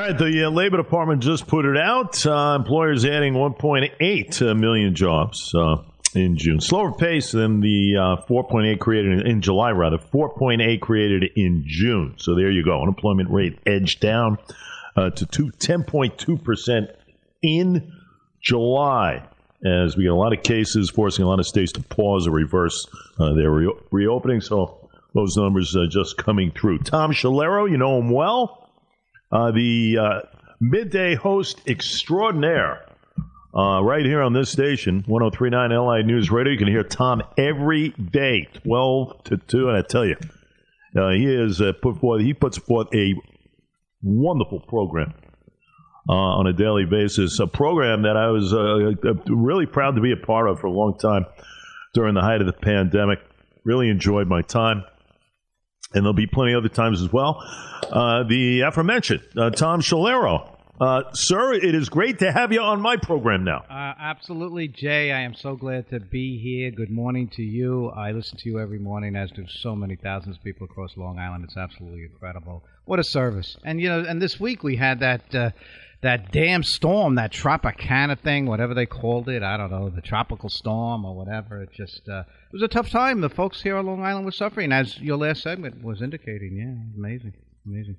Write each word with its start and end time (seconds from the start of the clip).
right, 0.00 0.18
the 0.18 0.44
uh, 0.44 0.50
Labor 0.50 0.76
Department 0.78 1.22
just 1.22 1.46
put 1.46 1.64
it 1.64 1.76
out. 1.76 2.24
Uh, 2.26 2.56
employers 2.58 3.04
adding 3.04 3.34
1.8 3.34 4.90
uh, 4.90 4.90
jobs 4.92 5.54
uh, 5.54 5.76
in 6.14 6.36
June. 6.36 6.60
Slower 6.60 6.92
pace 6.92 7.32
than 7.32 7.60
the 7.60 7.96
uh, 7.96 8.26
4.8 8.26 8.78
created 8.78 9.20
in, 9.20 9.26
in, 9.26 9.42
July, 9.42 9.70
rather. 9.70 9.98
4.8 9.98 10.80
created 10.80 11.30
in 11.36 11.64
June. 11.66 12.14
So 12.16 12.34
there 12.34 12.50
you 12.50 12.64
go. 12.64 12.80
Unemployment 12.80 13.30
rate 13.30 13.58
edged 13.66 14.00
down 14.00 14.38
uh, 14.96 15.10
to 15.10 15.26
10.2% 15.26 16.94
in 17.42 17.92
July 18.40 19.26
as 19.64 19.96
we 19.96 20.04
get 20.04 20.12
a 20.12 20.14
lot 20.14 20.32
of 20.32 20.42
cases 20.42 20.88
forcing 20.88 21.24
a 21.24 21.28
lot 21.28 21.38
of 21.38 21.46
states 21.46 21.72
to 21.72 21.82
pause 21.82 22.26
or 22.26 22.30
reverse 22.30 22.86
their 23.18 23.50
re- 23.50 23.74
reopening. 23.90 24.40
So 24.40 24.88
those 25.14 25.36
numbers 25.36 25.76
are 25.76 25.86
just 25.86 26.16
coming 26.16 26.50
through. 26.50 26.78
Tom 26.78 27.12
Schiliro, 27.12 27.70
you 27.70 27.76
know 27.76 27.98
him 27.98 28.10
well 28.10 28.59
uh, 29.32 29.52
the 29.52 29.98
uh, 29.98 30.20
midday 30.60 31.14
host 31.14 31.60
extraordinaire. 31.66 32.86
Uh, 33.52 33.82
right 33.82 34.04
here 34.04 34.22
on 34.22 34.32
this 34.32 34.48
station, 34.48 35.02
1039 35.08 35.70
LI 35.70 36.02
News 36.04 36.30
Radio. 36.30 36.52
You 36.52 36.58
can 36.58 36.68
hear 36.68 36.84
Tom 36.84 37.20
every 37.36 37.88
day, 37.88 38.48
12 38.62 39.24
to 39.24 39.36
2. 39.38 39.68
And 39.68 39.76
I 39.76 39.82
tell 39.82 40.04
you, 40.04 40.14
uh, 40.96 41.10
he 41.10 41.26
is 41.26 41.60
uh, 41.60 41.72
put 41.82 41.98
forth, 41.98 42.22
he 42.22 42.32
puts 42.32 42.58
forth 42.58 42.86
a 42.94 43.14
wonderful 44.02 44.60
program 44.60 45.14
uh, 46.08 46.12
on 46.12 46.46
a 46.46 46.52
daily 46.52 46.84
basis. 46.84 47.40
A 47.40 47.48
program 47.48 48.02
that 48.02 48.16
I 48.16 48.30
was 48.30 48.52
really 49.26 49.66
proud 49.66 49.96
to 49.96 50.00
be 50.00 50.12
a 50.12 50.16
part 50.16 50.48
of 50.48 50.60
for 50.60 50.68
a 50.68 50.72
long 50.72 50.96
time 50.96 51.26
during 51.92 52.14
the 52.14 52.22
height 52.22 52.40
of 52.40 52.46
the 52.46 52.52
pandemic. 52.52 53.18
Really 53.64 53.88
enjoyed 53.88 54.28
my 54.28 54.42
time 54.42 54.84
and 55.92 56.04
there'll 56.04 56.12
be 56.12 56.26
plenty 56.26 56.54
other 56.54 56.68
times 56.68 57.02
as 57.02 57.12
well. 57.12 57.42
Uh, 57.90 58.22
the 58.24 58.60
aforementioned 58.62 59.22
uh, 59.36 59.50
Tom 59.50 59.80
Schiliro. 59.80 60.56
Uh, 60.80 61.02
sir, 61.12 61.52
it 61.52 61.74
is 61.74 61.90
great 61.90 62.20
to 62.20 62.32
have 62.32 62.52
you 62.52 62.60
on 62.62 62.80
my 62.80 62.96
program 62.96 63.44
now. 63.44 63.58
Uh, 63.68 63.92
absolutely, 64.00 64.66
Jay. 64.66 65.12
I 65.12 65.20
am 65.20 65.34
so 65.34 65.54
glad 65.54 65.90
to 65.90 66.00
be 66.00 66.38
here. 66.38 66.70
Good 66.70 66.88
morning 66.88 67.28
to 67.34 67.42
you. 67.42 67.90
I 67.90 68.12
listen 68.12 68.38
to 68.38 68.48
you 68.48 68.58
every 68.58 68.78
morning, 68.78 69.14
as 69.14 69.30
do 69.30 69.44
so 69.46 69.76
many 69.76 69.96
thousands 69.96 70.38
of 70.38 70.42
people 70.42 70.64
across 70.64 70.96
Long 70.96 71.18
Island. 71.18 71.44
It's 71.44 71.58
absolutely 71.58 72.04
incredible. 72.04 72.64
What 72.86 72.98
a 72.98 73.04
service! 73.04 73.58
And 73.62 73.78
you 73.78 73.90
know, 73.90 74.04
and 74.08 74.22
this 74.22 74.40
week 74.40 74.62
we 74.62 74.76
had 74.76 75.00
that 75.00 75.34
uh, 75.34 75.50
that 76.02 76.32
damn 76.32 76.62
storm, 76.62 77.16
that 77.16 77.32
Tropicana 77.32 78.18
thing, 78.18 78.46
whatever 78.46 78.74
they 78.74 78.86
called 78.86 79.28
it. 79.28 79.42
I 79.42 79.56
don't 79.56 79.70
know, 79.70 79.90
the 79.90 80.00
tropical 80.00 80.48
storm 80.48 81.04
or 81.04 81.14
whatever. 81.14 81.62
It 81.62 81.70
just 81.72 82.08
uh, 82.08 82.20
it 82.20 82.52
was 82.52 82.62
a 82.62 82.68
tough 82.68 82.90
time. 82.90 83.20
The 83.20 83.28
folks 83.28 83.62
here 83.62 83.76
on 83.76 83.86
Long 83.86 84.02
Island 84.02 84.24
were 84.24 84.32
suffering, 84.32 84.72
as 84.72 84.98
your 84.98 85.16
last 85.16 85.42
segment 85.42 85.82
was 85.82 86.02
indicating. 86.02 86.56
Yeah, 86.56 86.98
amazing, 86.98 87.34
amazing. 87.66 87.96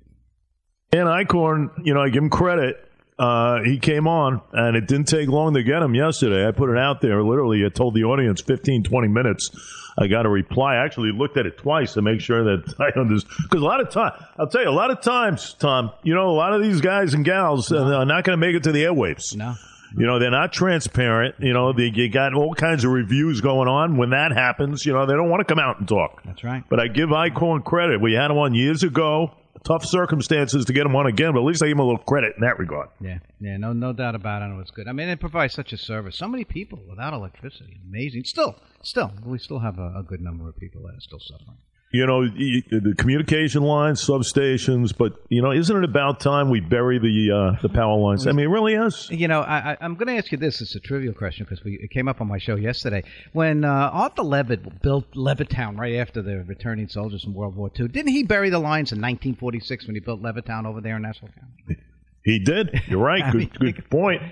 And 0.92 1.08
Eichhorn, 1.08 1.70
you 1.84 1.94
know, 1.94 2.02
I 2.02 2.08
give 2.08 2.22
him 2.22 2.30
credit. 2.30 2.91
Uh, 3.18 3.62
he 3.62 3.78
came 3.78 4.08
on, 4.08 4.40
and 4.52 4.76
it 4.76 4.88
didn't 4.88 5.06
take 5.06 5.28
long 5.28 5.54
to 5.54 5.62
get 5.62 5.82
him 5.82 5.94
yesterday. 5.94 6.46
I 6.46 6.50
put 6.50 6.70
it 6.70 6.78
out 6.78 7.00
there. 7.00 7.22
Literally, 7.22 7.64
I 7.64 7.68
told 7.68 7.94
the 7.94 8.04
audience 8.04 8.40
15, 8.40 8.84
20 8.84 9.08
minutes. 9.08 9.50
I 9.98 10.06
got 10.06 10.24
a 10.24 10.28
reply. 10.28 10.76
I 10.76 10.84
actually 10.84 11.12
looked 11.12 11.36
at 11.36 11.44
it 11.44 11.58
twice 11.58 11.92
to 11.94 12.02
make 12.02 12.20
sure 12.20 12.44
that 12.44 12.74
I 12.80 12.98
understood. 12.98 13.30
Because 13.42 13.60
a 13.60 13.64
lot 13.64 13.80
of 13.80 13.90
time, 13.90 14.12
I'll 14.38 14.48
tell 14.48 14.62
you, 14.62 14.68
a 14.68 14.70
lot 14.70 14.90
of 14.90 15.02
times, 15.02 15.54
Tom, 15.54 15.92
you 16.02 16.14
know, 16.14 16.30
a 16.30 16.32
lot 16.32 16.54
of 16.54 16.62
these 16.62 16.80
guys 16.80 17.14
and 17.14 17.24
gals 17.24 17.70
no. 17.70 17.94
are 17.94 18.06
not 18.06 18.24
going 18.24 18.38
to 18.38 18.44
make 18.44 18.56
it 18.56 18.62
to 18.64 18.72
the 18.72 18.84
airwaves. 18.84 19.36
No. 19.36 19.54
You 19.96 20.06
know, 20.06 20.18
they're 20.18 20.30
not 20.30 20.54
transparent. 20.54 21.34
You 21.38 21.52
know, 21.52 21.74
they, 21.74 21.92
you 21.94 22.08
got 22.08 22.32
all 22.32 22.54
kinds 22.54 22.84
of 22.84 22.92
reviews 22.92 23.42
going 23.42 23.68
on. 23.68 23.98
When 23.98 24.10
that 24.10 24.32
happens, 24.32 24.86
you 24.86 24.92
know, 24.94 25.04
they 25.04 25.12
don't 25.12 25.28
want 25.28 25.40
to 25.40 25.44
come 25.44 25.58
out 25.58 25.78
and 25.78 25.86
talk. 25.86 26.22
That's 26.24 26.42
right. 26.42 26.64
But 26.68 26.80
I 26.80 26.88
give 26.88 27.10
Eichhorn 27.10 27.62
credit. 27.62 28.00
We 28.00 28.14
had 28.14 28.30
him 28.30 28.38
on 28.38 28.54
years 28.54 28.82
ago. 28.82 29.34
Tough 29.64 29.84
circumstances 29.84 30.64
to 30.64 30.72
get 30.72 30.86
him 30.86 30.96
on 30.96 31.06
again, 31.06 31.32
but 31.32 31.40
at 31.40 31.44
least 31.44 31.62
I 31.62 31.66
give 31.66 31.76
him 31.76 31.80
a 31.80 31.84
little 31.84 32.02
credit 32.02 32.34
in 32.36 32.42
that 32.42 32.58
regard. 32.58 32.88
Yeah, 33.00 33.18
yeah, 33.40 33.56
no, 33.56 33.72
no 33.72 33.92
doubt 33.92 34.14
about 34.14 34.42
it. 34.42 34.52
It 34.52 34.56
was 34.56 34.70
good. 34.70 34.88
I 34.88 34.92
mean, 34.92 35.08
it 35.08 35.20
provides 35.20 35.54
such 35.54 35.72
a 35.72 35.78
service. 35.78 36.16
So 36.16 36.26
many 36.26 36.44
people 36.44 36.80
without 36.88 37.12
electricity, 37.12 37.80
amazing. 37.88 38.24
Still, 38.24 38.56
still, 38.82 39.12
we 39.24 39.38
still 39.38 39.60
have 39.60 39.78
a, 39.78 39.94
a 39.98 40.02
good 40.02 40.20
number 40.20 40.48
of 40.48 40.56
people 40.56 40.82
that 40.82 40.96
are 40.96 41.00
still 41.00 41.20
suffering 41.20 41.58
you 41.92 42.06
know, 42.06 42.26
the 42.26 42.94
communication 42.96 43.62
lines, 43.62 44.02
substations, 44.02 44.96
but 44.96 45.12
you 45.28 45.42
know, 45.42 45.52
isn't 45.52 45.76
it 45.76 45.84
about 45.84 46.20
time 46.20 46.48
we 46.48 46.60
bury 46.60 46.98
the 46.98 47.30
uh, 47.30 47.60
the 47.60 47.68
power 47.68 47.98
lines? 47.98 48.26
I 48.26 48.32
mean, 48.32 48.46
it 48.46 48.48
really 48.48 48.74
is. 48.74 49.10
You 49.10 49.28
know, 49.28 49.42
I, 49.42 49.76
am 49.78 49.96
going 49.96 50.06
to 50.06 50.16
ask 50.16 50.32
you 50.32 50.38
this. 50.38 50.62
It's 50.62 50.74
a 50.74 50.80
trivial 50.80 51.12
question 51.12 51.44
because 51.44 51.62
we 51.62 51.78
it 51.82 51.90
came 51.90 52.08
up 52.08 52.22
on 52.22 52.28
my 52.28 52.38
show 52.38 52.56
yesterday 52.56 53.04
when 53.34 53.64
uh, 53.64 53.90
Arthur 53.92 54.22
Levitt 54.22 54.80
built 54.80 55.12
Levittown 55.12 55.78
right 55.78 55.96
after 55.96 56.22
the 56.22 56.42
returning 56.44 56.88
soldiers 56.88 57.24
from 57.24 57.34
World 57.34 57.56
War 57.56 57.70
II. 57.78 57.88
Didn't 57.88 58.12
he 58.12 58.22
bury 58.22 58.48
the 58.48 58.58
lines 58.58 58.92
in 58.92 58.98
1946 58.98 59.86
when 59.86 59.94
he 59.94 60.00
built 60.00 60.22
Levittown 60.22 60.66
over 60.66 60.80
there 60.80 60.96
in 60.96 61.02
Nassau 61.02 61.26
County? 61.26 61.82
He 62.24 62.38
did. 62.38 62.80
You're 62.88 63.00
right. 63.00 63.30
good, 63.32 63.60
mean, 63.60 63.72
good 63.74 63.90
point. 63.90 64.22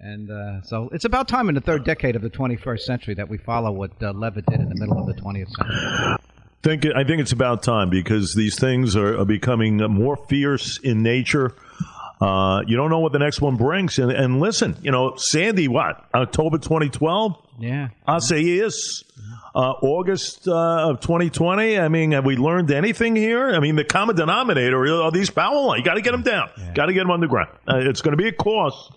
And 0.00 0.30
uh, 0.30 0.62
so 0.62 0.88
it's 0.92 1.04
about 1.04 1.26
time 1.26 1.48
in 1.48 1.56
the 1.56 1.60
third 1.60 1.84
decade 1.84 2.14
of 2.14 2.22
the 2.22 2.30
21st 2.30 2.80
century 2.80 3.14
that 3.14 3.28
we 3.28 3.38
follow 3.38 3.72
what 3.72 4.00
uh, 4.00 4.12
Levitt 4.12 4.46
did 4.46 4.60
in 4.60 4.68
the 4.68 4.76
middle 4.76 4.96
of 4.96 5.06
the 5.06 5.20
20th 5.20 5.48
century 5.50 6.18
think 6.62 6.86
I 6.86 7.04
think 7.04 7.20
it's 7.20 7.32
about 7.32 7.62
time 7.62 7.90
because 7.90 8.34
these 8.34 8.58
things 8.58 8.96
are, 8.96 9.20
are 9.20 9.24
becoming 9.24 9.76
more 9.76 10.16
fierce 10.16 10.78
in 10.78 11.02
nature. 11.02 11.54
Uh, 12.20 12.62
you 12.66 12.76
don't 12.76 12.90
know 12.90 12.98
what 12.98 13.12
the 13.12 13.18
next 13.18 13.40
one 13.40 13.56
brings. 13.56 13.98
And, 13.98 14.10
and 14.10 14.40
listen, 14.40 14.76
you 14.82 14.90
know, 14.90 15.14
Sandy, 15.16 15.68
what 15.68 16.04
October 16.12 16.58
2012? 16.58 17.36
Yeah, 17.60 17.88
I'll 18.06 18.20
say 18.20 18.40
yes. 18.40 19.04
Uh, 19.54 19.72
August 19.82 20.46
uh, 20.46 20.90
of 20.90 21.00
2020. 21.00 21.78
I 21.78 21.88
mean, 21.88 22.12
have 22.12 22.24
we 22.24 22.36
learned 22.36 22.70
anything 22.70 23.16
here? 23.16 23.50
I 23.50 23.60
mean, 23.60 23.76
the 23.76 23.84
common 23.84 24.14
denominator 24.14 25.02
are 25.02 25.10
these 25.10 25.30
power 25.30 25.60
lines. 25.66 25.80
You 25.80 25.84
got 25.84 25.94
to 25.94 26.00
get 26.00 26.12
them 26.12 26.22
down. 26.22 26.50
Yeah. 26.56 26.72
Got 26.74 26.86
to 26.86 26.92
get 26.92 27.00
them 27.00 27.10
underground. 27.10 27.50
Uh, 27.68 27.78
it's 27.78 28.00
going 28.00 28.16
to 28.16 28.22
be 28.22 28.28
a 28.28 28.32
cost, 28.32 28.92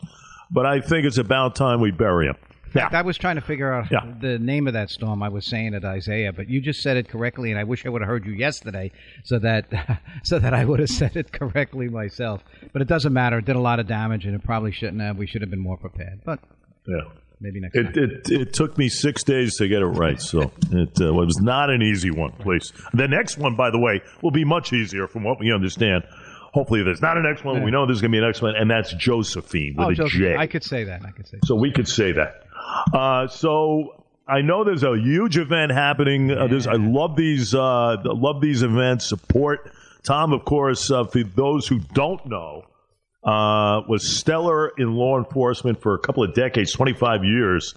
but 0.51 0.65
I 0.65 0.81
think 0.81 1.05
it's 1.05 1.17
about 1.17 1.55
time 1.55 1.79
we 1.79 1.91
bury 1.91 2.27
them 2.27 2.37
yeah. 2.75 2.89
I 2.91 3.01
was 3.01 3.17
trying 3.17 3.35
to 3.35 3.41
figure 3.41 3.71
out 3.71 3.91
yeah. 3.91 4.11
the 4.19 4.39
name 4.39 4.67
of 4.67 4.73
that 4.73 4.89
storm. 4.89 5.23
I 5.23 5.29
was 5.29 5.45
saying 5.45 5.73
it, 5.73 5.83
Isaiah, 5.83 6.33
but 6.33 6.49
you 6.49 6.61
just 6.61 6.81
said 6.81 6.97
it 6.97 7.09
correctly, 7.09 7.51
and 7.51 7.59
I 7.59 7.63
wish 7.63 7.85
I 7.85 7.89
would 7.89 8.01
have 8.01 8.09
heard 8.09 8.25
you 8.25 8.33
yesterday, 8.33 8.91
so 9.23 9.39
that 9.39 9.65
so 10.23 10.39
that 10.39 10.53
I 10.53 10.65
would 10.65 10.79
have 10.79 10.89
said 11.01 11.15
it 11.15 11.31
correctly 11.31 11.89
myself. 11.89 12.43
But 12.73 12.81
it 12.81 12.87
doesn't 12.87 13.13
matter. 13.13 13.39
It 13.39 13.45
did 13.45 13.55
a 13.55 13.61
lot 13.61 13.79
of 13.79 13.87
damage, 13.87 14.25
and 14.25 14.35
it 14.35 14.43
probably 14.43 14.71
shouldn't 14.71 15.01
have. 15.01 15.17
We 15.17 15.27
should 15.27 15.41
have 15.41 15.49
been 15.49 15.59
more 15.59 15.77
prepared. 15.77 16.21
But 16.23 16.39
yeah. 16.87 17.01
Maybe 17.41 17.59
next 17.59 17.75
it, 17.75 17.83
time. 17.83 17.93
It, 17.95 18.29
it 18.29 18.53
took 18.53 18.77
me 18.77 18.87
six 18.87 19.23
days 19.23 19.57
to 19.57 19.67
get 19.67 19.81
it 19.81 19.85
right, 19.87 20.21
so 20.21 20.51
it 20.71 21.01
uh, 21.01 21.11
was 21.11 21.39
not 21.41 21.71
an 21.71 21.81
easy 21.81 22.11
one, 22.11 22.31
please. 22.33 22.71
The 22.93 23.07
next 23.07 23.39
one, 23.39 23.55
by 23.55 23.71
the 23.71 23.79
way, 23.79 24.01
will 24.21 24.31
be 24.31 24.45
much 24.45 24.73
easier 24.73 25.07
from 25.07 25.23
what 25.23 25.39
we 25.39 25.51
understand. 25.51 26.03
Hopefully, 26.53 26.83
there's 26.83 27.01
not 27.01 27.17
an 27.17 27.23
next 27.23 27.43
one. 27.43 27.57
Yeah. 27.57 27.63
We 27.63 27.71
know 27.71 27.85
there's 27.85 28.01
going 28.01 28.11
to 28.11 28.15
be 28.15 28.19
an 28.19 28.25
next 28.25 28.41
one, 28.41 28.55
and 28.55 28.69
that's 28.69 28.93
Josephine 28.93 29.75
with 29.77 29.87
oh, 29.87 29.89
a 29.89 29.95
Josephine. 29.95 30.21
J. 30.21 30.35
I 30.37 30.47
could 30.47 30.63
say 30.63 30.83
that. 30.83 31.05
I 31.05 31.11
could 31.11 31.27
say. 31.27 31.39
So 31.45 31.55
we 31.55 31.71
could 31.71 31.87
say 31.87 32.11
that. 32.11 32.43
Uh, 32.93 33.27
so 33.27 34.03
I 34.27 34.41
know 34.41 34.63
there's 34.63 34.83
a 34.83 34.97
huge 34.97 35.37
event 35.37 35.71
happening. 35.71 36.31
Uh, 36.31 36.47
I 36.69 36.75
love 36.75 37.15
these. 37.15 37.55
Uh, 37.55 37.97
love 38.03 38.41
these 38.41 38.63
events. 38.63 39.07
Support 39.07 39.71
Tom, 40.03 40.33
of 40.33 40.45
course. 40.45 40.91
Uh, 40.91 41.05
for 41.05 41.23
those 41.23 41.67
who 41.67 41.79
don't 41.93 42.25
know, 42.25 42.63
uh, 43.23 43.81
was 43.87 44.07
stellar 44.07 44.69
in 44.77 44.93
law 44.93 45.17
enforcement 45.17 45.81
for 45.81 45.93
a 45.93 45.99
couple 45.99 46.23
of 46.23 46.33
decades, 46.33 46.71
25 46.71 47.23
years, 47.23 47.75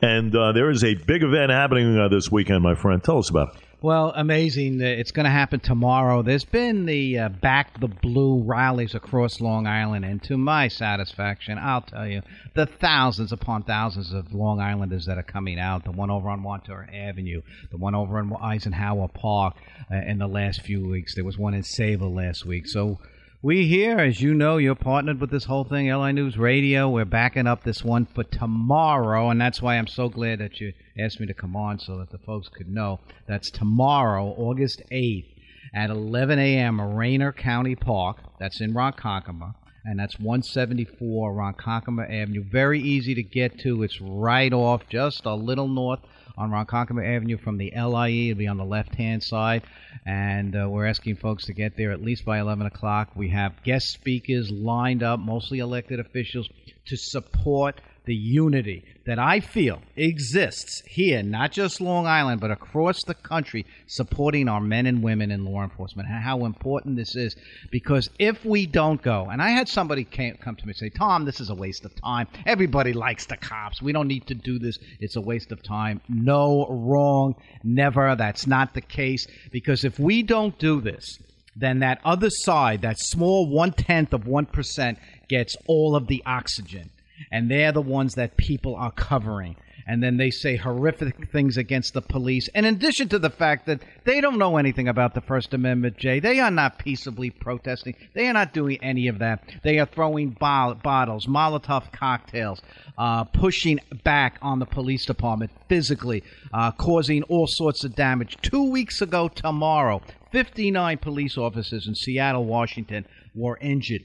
and 0.00 0.34
uh, 0.34 0.52
there 0.52 0.70
is 0.70 0.84
a 0.84 0.94
big 0.94 1.22
event 1.22 1.50
happening 1.50 1.98
uh, 1.98 2.08
this 2.08 2.30
weekend, 2.30 2.62
my 2.62 2.74
friend. 2.74 3.02
Tell 3.02 3.18
us 3.18 3.30
about 3.30 3.56
it. 3.56 3.62
Well, 3.86 4.12
amazing. 4.16 4.80
It's 4.80 5.12
going 5.12 5.26
to 5.26 5.30
happen 5.30 5.60
tomorrow. 5.60 6.22
There's 6.22 6.42
been 6.44 6.86
the 6.86 7.20
uh, 7.20 7.28
Back 7.28 7.78
the 7.78 7.86
Blue 7.86 8.42
rallies 8.42 8.96
across 8.96 9.40
Long 9.40 9.68
Island, 9.68 10.04
and 10.04 10.20
to 10.24 10.36
my 10.36 10.66
satisfaction, 10.66 11.56
I'll 11.56 11.82
tell 11.82 12.04
you, 12.04 12.22
the 12.56 12.66
thousands 12.66 13.30
upon 13.30 13.62
thousands 13.62 14.12
of 14.12 14.34
Long 14.34 14.58
Islanders 14.58 15.06
that 15.06 15.18
are 15.18 15.22
coming 15.22 15.60
out, 15.60 15.84
the 15.84 15.92
one 15.92 16.10
over 16.10 16.28
on 16.28 16.40
Montour 16.40 16.88
Avenue, 16.92 17.42
the 17.70 17.76
one 17.76 17.94
over 17.94 18.18
on 18.18 18.32
Eisenhower 18.42 19.06
Park 19.06 19.54
uh, 19.88 19.98
in 19.98 20.18
the 20.18 20.26
last 20.26 20.62
few 20.62 20.84
weeks. 20.84 21.14
There 21.14 21.22
was 21.22 21.38
one 21.38 21.54
in 21.54 21.62
Sayville 21.62 22.12
last 22.12 22.44
week. 22.44 22.66
So 22.66 22.98
we 23.42 23.66
here, 23.66 23.98
as 23.98 24.20
you 24.20 24.34
know, 24.34 24.56
you're 24.56 24.74
partnered 24.74 25.20
with 25.20 25.30
this 25.30 25.44
whole 25.44 25.64
thing, 25.64 25.92
LI 25.92 26.12
News 26.12 26.38
Radio. 26.38 26.88
We're 26.88 27.04
backing 27.04 27.46
up 27.46 27.62
this 27.62 27.84
one 27.84 28.06
for 28.06 28.24
tomorrow, 28.24 29.30
and 29.30 29.40
that's 29.40 29.60
why 29.60 29.76
I'm 29.76 29.86
so 29.86 30.08
glad 30.08 30.38
that 30.38 30.58
you 30.58 30.72
asked 30.98 31.20
me 31.20 31.26
to 31.26 31.34
come 31.34 31.54
on 31.54 31.78
so 31.78 31.98
that 31.98 32.10
the 32.10 32.18
folks 32.18 32.48
could 32.48 32.68
know. 32.68 33.00
That's 33.28 33.50
tomorrow, 33.50 34.34
August 34.38 34.82
8th 34.90 35.26
at 35.74 35.90
11 35.90 36.38
a.m. 36.38 36.80
Raynor 36.80 37.32
County 37.32 37.76
Park. 37.76 38.18
That's 38.40 38.60
in 38.62 38.72
Ronkonkoma, 38.72 39.54
and 39.84 39.98
that's 39.98 40.18
174 40.18 41.34
Ronkonkoma 41.34 42.04
Avenue. 42.04 42.44
Very 42.50 42.80
easy 42.80 43.14
to 43.14 43.22
get 43.22 43.58
to. 43.60 43.82
It's 43.82 44.00
right 44.00 44.52
off, 44.52 44.88
just 44.88 45.26
a 45.26 45.34
little 45.34 45.68
north 45.68 46.00
on 46.36 46.50
Ronkonkoma 46.50 47.16
Avenue 47.16 47.38
from 47.38 47.58
the 47.58 47.72
LIE. 47.76 48.30
It'll 48.30 48.38
be 48.38 48.46
on 48.46 48.56
the 48.56 48.64
left 48.64 48.94
hand 48.94 49.22
side. 49.22 49.62
And 50.04 50.54
uh, 50.54 50.68
we're 50.68 50.86
asking 50.86 51.16
folks 51.16 51.46
to 51.46 51.54
get 51.54 51.76
there 51.76 51.92
at 51.92 52.02
least 52.02 52.24
by 52.24 52.38
11 52.38 52.66
o'clock. 52.66 53.10
We 53.14 53.30
have 53.30 53.62
guest 53.62 53.86
speakers 53.88 54.50
lined 54.50 55.02
up, 55.02 55.18
mostly 55.18 55.58
elected 55.58 56.00
officials, 56.00 56.48
to 56.86 56.96
support 56.96 57.80
the 58.06 58.14
unity 58.14 58.84
that 59.04 59.18
I 59.18 59.40
feel 59.40 59.82
exists 59.96 60.82
here, 60.86 61.22
not 61.22 61.52
just 61.52 61.80
Long 61.80 62.06
Island, 62.06 62.40
but 62.40 62.50
across 62.50 63.02
the 63.04 63.14
country, 63.14 63.66
supporting 63.86 64.48
our 64.48 64.60
men 64.60 64.86
and 64.86 65.02
women 65.02 65.30
in 65.30 65.44
law 65.44 65.62
enforcement, 65.62 66.08
and 66.08 66.22
how 66.22 66.44
important 66.44 66.96
this 66.96 67.14
is. 67.16 67.36
Because 67.70 68.08
if 68.18 68.44
we 68.44 68.66
don't 68.66 69.02
go, 69.02 69.28
and 69.30 69.42
I 69.42 69.50
had 69.50 69.68
somebody 69.68 70.04
came, 70.04 70.36
come 70.36 70.56
to 70.56 70.66
me 70.66 70.70
and 70.70 70.76
say, 70.76 70.88
Tom, 70.88 71.24
this 71.24 71.40
is 71.40 71.50
a 71.50 71.54
waste 71.54 71.84
of 71.84 71.94
time. 72.00 72.28
Everybody 72.46 72.92
likes 72.92 73.26
the 73.26 73.36
cops. 73.36 73.82
We 73.82 73.92
don't 73.92 74.08
need 74.08 74.26
to 74.28 74.34
do 74.34 74.58
this. 74.58 74.78
It's 75.00 75.16
a 75.16 75.20
waste 75.20 75.52
of 75.52 75.62
time. 75.62 76.00
No, 76.08 76.66
wrong, 76.68 77.34
never. 77.62 78.14
That's 78.16 78.46
not 78.46 78.74
the 78.74 78.80
case. 78.80 79.26
Because 79.50 79.84
if 79.84 79.98
we 79.98 80.22
don't 80.22 80.58
do 80.58 80.80
this, 80.80 81.18
then 81.56 81.80
that 81.80 82.00
other 82.04 82.30
side, 82.30 82.82
that 82.82 82.98
small 82.98 83.48
one 83.48 83.72
tenth 83.72 84.12
of 84.12 84.24
1%, 84.24 84.96
gets 85.28 85.56
all 85.66 85.96
of 85.96 86.06
the 86.06 86.22
oxygen 86.24 86.90
and 87.30 87.50
they're 87.50 87.72
the 87.72 87.82
ones 87.82 88.14
that 88.14 88.36
people 88.36 88.76
are 88.76 88.92
covering. 88.92 89.56
And 89.88 90.02
then 90.02 90.16
they 90.16 90.30
say 90.30 90.56
horrific 90.56 91.30
things 91.30 91.56
against 91.56 91.94
the 91.94 92.02
police. 92.02 92.48
In 92.48 92.64
addition 92.64 93.08
to 93.10 93.20
the 93.20 93.30
fact 93.30 93.66
that 93.66 93.82
they 94.04 94.20
don't 94.20 94.38
know 94.38 94.56
anything 94.56 94.88
about 94.88 95.14
the 95.14 95.20
First 95.20 95.54
Amendment, 95.54 95.96
Jay, 95.96 96.18
they 96.18 96.40
are 96.40 96.50
not 96.50 96.80
peaceably 96.80 97.30
protesting. 97.30 97.94
They 98.12 98.26
are 98.26 98.32
not 98.32 98.52
doing 98.52 98.78
any 98.82 99.06
of 99.06 99.20
that. 99.20 99.44
They 99.62 99.78
are 99.78 99.86
throwing 99.86 100.30
bo- 100.30 100.76
bottles, 100.82 101.26
Molotov 101.26 101.92
cocktails, 101.92 102.62
uh, 102.98 103.24
pushing 103.24 103.78
back 104.02 104.38
on 104.42 104.58
the 104.58 104.66
police 104.66 105.06
department 105.06 105.52
physically, 105.68 106.24
uh, 106.52 106.72
causing 106.72 107.22
all 107.24 107.46
sorts 107.46 107.84
of 107.84 107.94
damage. 107.94 108.36
Two 108.42 108.68
weeks 108.68 109.00
ago 109.00 109.28
tomorrow, 109.28 110.02
59 110.32 110.98
police 110.98 111.38
officers 111.38 111.86
in 111.86 111.94
Seattle, 111.94 112.44
Washington 112.44 113.06
were 113.36 113.56
injured 113.60 114.02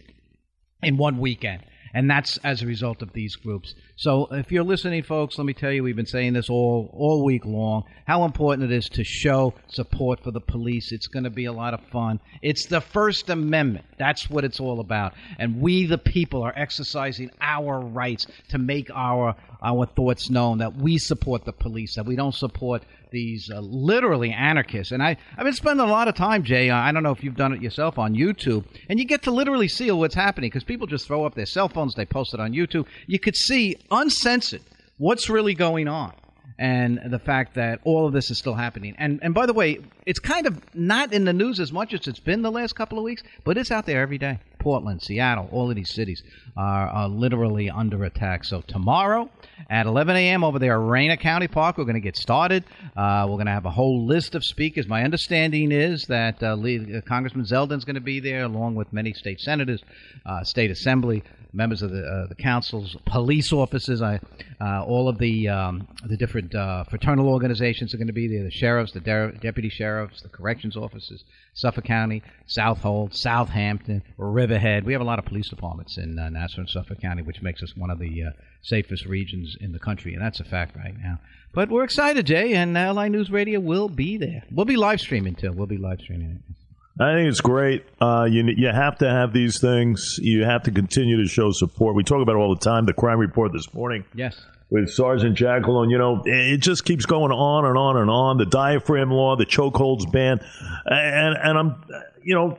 in 0.83 0.97
one 0.97 1.17
weekend 1.17 1.63
and 1.93 2.09
that's 2.09 2.37
as 2.43 2.61
a 2.61 2.65
result 2.65 3.01
of 3.01 3.13
these 3.13 3.35
groups. 3.35 3.75
So 3.95 4.27
if 4.31 4.51
you're 4.51 4.63
listening, 4.63 5.03
folks, 5.03 5.37
let 5.37 5.45
me 5.45 5.53
tell 5.53 5.71
you, 5.71 5.83
we've 5.83 5.95
been 5.95 6.05
saying 6.05 6.33
this 6.33 6.49
all 6.49 6.89
all 6.93 7.23
week 7.23 7.45
long. 7.45 7.83
How 8.05 8.25
important 8.25 8.71
it 8.71 8.75
is 8.75 8.89
to 8.89 9.03
show 9.03 9.53
support 9.67 10.23
for 10.23 10.31
the 10.31 10.41
police. 10.41 10.91
It's 10.91 11.07
going 11.07 11.23
to 11.23 11.29
be 11.29 11.45
a 11.45 11.53
lot 11.53 11.73
of 11.73 11.81
fun. 11.91 12.19
It's 12.41 12.65
the 12.65 12.81
First 12.81 13.29
Amendment. 13.29 13.85
That's 13.97 14.29
what 14.29 14.43
it's 14.43 14.59
all 14.59 14.79
about. 14.79 15.13
And 15.37 15.61
we, 15.61 15.85
the 15.85 15.97
people, 15.97 16.43
are 16.43 16.53
exercising 16.55 17.29
our 17.41 17.79
rights 17.79 18.27
to 18.49 18.57
make 18.57 18.89
our 18.93 19.35
our 19.61 19.85
thoughts 19.85 20.29
known. 20.29 20.59
That 20.59 20.75
we 20.75 20.97
support 20.97 21.45
the 21.45 21.53
police. 21.53 21.95
That 21.95 22.05
we 22.05 22.15
don't 22.15 22.33
support 22.33 22.83
these 23.11 23.49
uh, 23.51 23.59
literally 23.59 24.31
anarchists. 24.31 24.91
And 24.91 25.03
I, 25.03 25.17
I've 25.37 25.43
been 25.43 25.53
spending 25.53 25.85
a 25.85 25.89
lot 25.89 26.07
of 26.07 26.15
time, 26.15 26.43
Jay. 26.43 26.69
Uh, 26.69 26.77
I 26.77 26.91
don't 26.91 27.03
know 27.03 27.11
if 27.11 27.23
you've 27.23 27.35
done 27.35 27.53
it 27.53 27.61
yourself 27.61 27.99
on 27.99 28.15
YouTube, 28.15 28.65
and 28.89 28.99
you 28.99 29.05
get 29.05 29.23
to 29.23 29.31
literally 29.31 29.67
see 29.67 29.91
what's 29.91 30.15
happening 30.15 30.49
because 30.49 30.63
people 30.63 30.87
just 30.87 31.07
throw 31.07 31.25
up 31.25 31.35
their 31.35 31.45
cell 31.45 31.69
phones, 31.69 31.95
they 31.95 32.05
post 32.05 32.33
it 32.33 32.39
on 32.39 32.53
YouTube. 32.53 32.85
You 33.07 33.19
could 33.19 33.35
see 33.35 33.75
uncensored 33.91 34.61
what's 34.97 35.29
really 35.29 35.53
going 35.53 35.87
on 35.87 36.13
and 36.61 36.99
the 37.09 37.17
fact 37.17 37.55
that 37.55 37.79
all 37.83 38.05
of 38.05 38.13
this 38.13 38.29
is 38.29 38.37
still 38.37 38.53
happening. 38.53 38.95
And 38.99 39.19
and 39.23 39.33
by 39.33 39.47
the 39.47 39.53
way, 39.53 39.79
it's 40.05 40.19
kind 40.19 40.45
of 40.45 40.61
not 40.75 41.11
in 41.11 41.25
the 41.25 41.33
news 41.33 41.59
as 41.59 41.71
much 41.71 41.93
as 41.93 42.07
it's 42.07 42.19
been 42.19 42.43
the 42.43 42.51
last 42.51 42.75
couple 42.75 42.99
of 42.99 43.03
weeks, 43.03 43.23
but 43.43 43.57
it's 43.57 43.71
out 43.71 43.87
there 43.87 44.01
every 44.01 44.19
day. 44.19 44.39
Portland, 44.61 45.01
Seattle, 45.01 45.49
all 45.51 45.69
of 45.69 45.75
these 45.75 45.93
cities 45.93 46.23
are, 46.55 46.87
are 46.87 47.09
literally 47.09 47.69
under 47.69 48.03
attack. 48.03 48.43
So 48.43 48.61
tomorrow 48.61 49.29
at 49.69 49.87
11 49.87 50.15
a.m. 50.15 50.43
over 50.43 50.59
there 50.59 50.79
Raynor 50.79 51.17
County 51.17 51.47
Park, 51.47 51.77
we're 51.77 51.85
going 51.85 51.95
to 51.95 51.99
get 51.99 52.15
started. 52.15 52.63
Uh, 52.95 53.25
we're 53.27 53.37
going 53.37 53.47
to 53.47 53.51
have 53.51 53.65
a 53.65 53.71
whole 53.71 54.05
list 54.05 54.35
of 54.35 54.43
speakers. 54.43 54.87
My 54.87 55.03
understanding 55.03 55.71
is 55.71 56.05
that 56.05 56.41
uh, 56.43 56.55
uh 56.55 57.01
Congressman 57.01 57.45
going 57.49 57.95
to 57.95 58.01
be 58.01 58.19
there, 58.19 58.43
along 58.43 58.75
with 58.75 58.93
many 58.93 59.13
state 59.13 59.39
senators, 59.39 59.81
uh, 60.25 60.43
state 60.43 60.69
assembly 60.69 61.23
members 61.53 61.81
of 61.81 61.91
the 61.91 62.01
uh, 62.01 62.27
the 62.27 62.35
councils, 62.35 62.95
police 63.05 63.51
officers, 63.51 64.01
I, 64.01 64.19
uh, 64.59 64.83
all 64.83 65.09
of 65.09 65.17
the 65.17 65.49
um, 65.49 65.87
the 66.05 66.17
different 66.17 66.55
uh, 66.55 66.83
fraternal 66.85 67.27
organizations 67.27 67.93
are 67.93 67.97
going 67.97 68.07
to 68.07 68.13
be 68.13 68.27
there. 68.27 68.43
The 68.43 68.51
sheriffs, 68.51 68.93
the 68.93 68.99
de- 68.99 69.33
deputy 69.41 69.69
sheriffs, 69.69 70.21
the 70.21 70.29
corrections 70.29 70.77
officers, 70.77 71.23
Suffolk 71.53 71.85
County, 71.85 72.23
Southold, 72.47 73.15
Southampton, 73.15 74.03
Riverhead. 74.51 74.85
We 74.85 74.91
have 74.93 75.01
a 75.01 75.05
lot 75.05 75.17
of 75.17 75.23
police 75.25 75.47
departments 75.49 75.97
in 75.97 76.19
uh, 76.19 76.29
Nassau 76.29 76.59
and 76.61 76.69
Suffolk 76.69 76.99
County, 77.01 77.21
which 77.21 77.41
makes 77.41 77.63
us 77.63 77.73
one 77.75 77.89
of 77.89 77.99
the 77.99 78.23
uh, 78.23 78.29
safest 78.61 79.05
regions 79.05 79.55
in 79.61 79.71
the 79.71 79.79
country, 79.79 80.13
and 80.13 80.21
that's 80.21 80.41
a 80.41 80.43
fact 80.43 80.75
right 80.75 80.93
now. 81.01 81.19
But 81.53 81.69
we're 81.69 81.85
excited, 81.85 82.25
Jay, 82.25 82.53
and 82.53 82.73
LI 82.73 83.07
News 83.09 83.31
Radio 83.31 83.61
will 83.61 83.87
be 83.87 84.17
there. 84.17 84.43
We'll 84.51 84.65
be 84.65 84.75
live 84.75 84.99
streaming 84.99 85.35
too. 85.35 85.53
We'll 85.53 85.67
be 85.67 85.77
live 85.77 86.01
streaming. 86.01 86.43
it. 86.49 87.01
I 87.01 87.13
think 87.15 87.29
it's 87.29 87.39
great. 87.41 87.85
Uh, 88.01 88.27
you 88.29 88.43
you 88.57 88.67
have 88.67 88.97
to 88.97 89.09
have 89.09 89.31
these 89.31 89.61
things. 89.61 90.19
You 90.21 90.43
have 90.43 90.63
to 90.63 90.71
continue 90.71 91.21
to 91.23 91.29
show 91.29 91.51
support. 91.51 91.95
We 91.95 92.03
talk 92.03 92.21
about 92.21 92.33
it 92.33 92.39
all 92.39 92.53
the 92.53 92.61
time. 92.61 92.85
The 92.85 92.93
crime 92.93 93.19
report 93.19 93.53
this 93.53 93.73
morning. 93.73 94.03
Yes. 94.13 94.39
With 94.69 94.89
Sergeant 94.89 95.37
Jackalone, 95.37 95.91
you 95.91 95.97
know, 95.97 96.21
it 96.25 96.57
just 96.59 96.85
keeps 96.85 97.05
going 97.05 97.31
on 97.31 97.65
and 97.65 97.77
on 97.77 97.97
and 97.97 98.09
on. 98.09 98.37
The 98.37 98.45
diaphragm 98.45 99.11
law, 99.11 99.35
the 99.35 99.45
chokeholds 99.45 100.09
ban, 100.11 100.39
and 100.85 101.37
and 101.37 101.57
I'm, 101.57 101.83
you 102.23 102.35
know, 102.35 102.57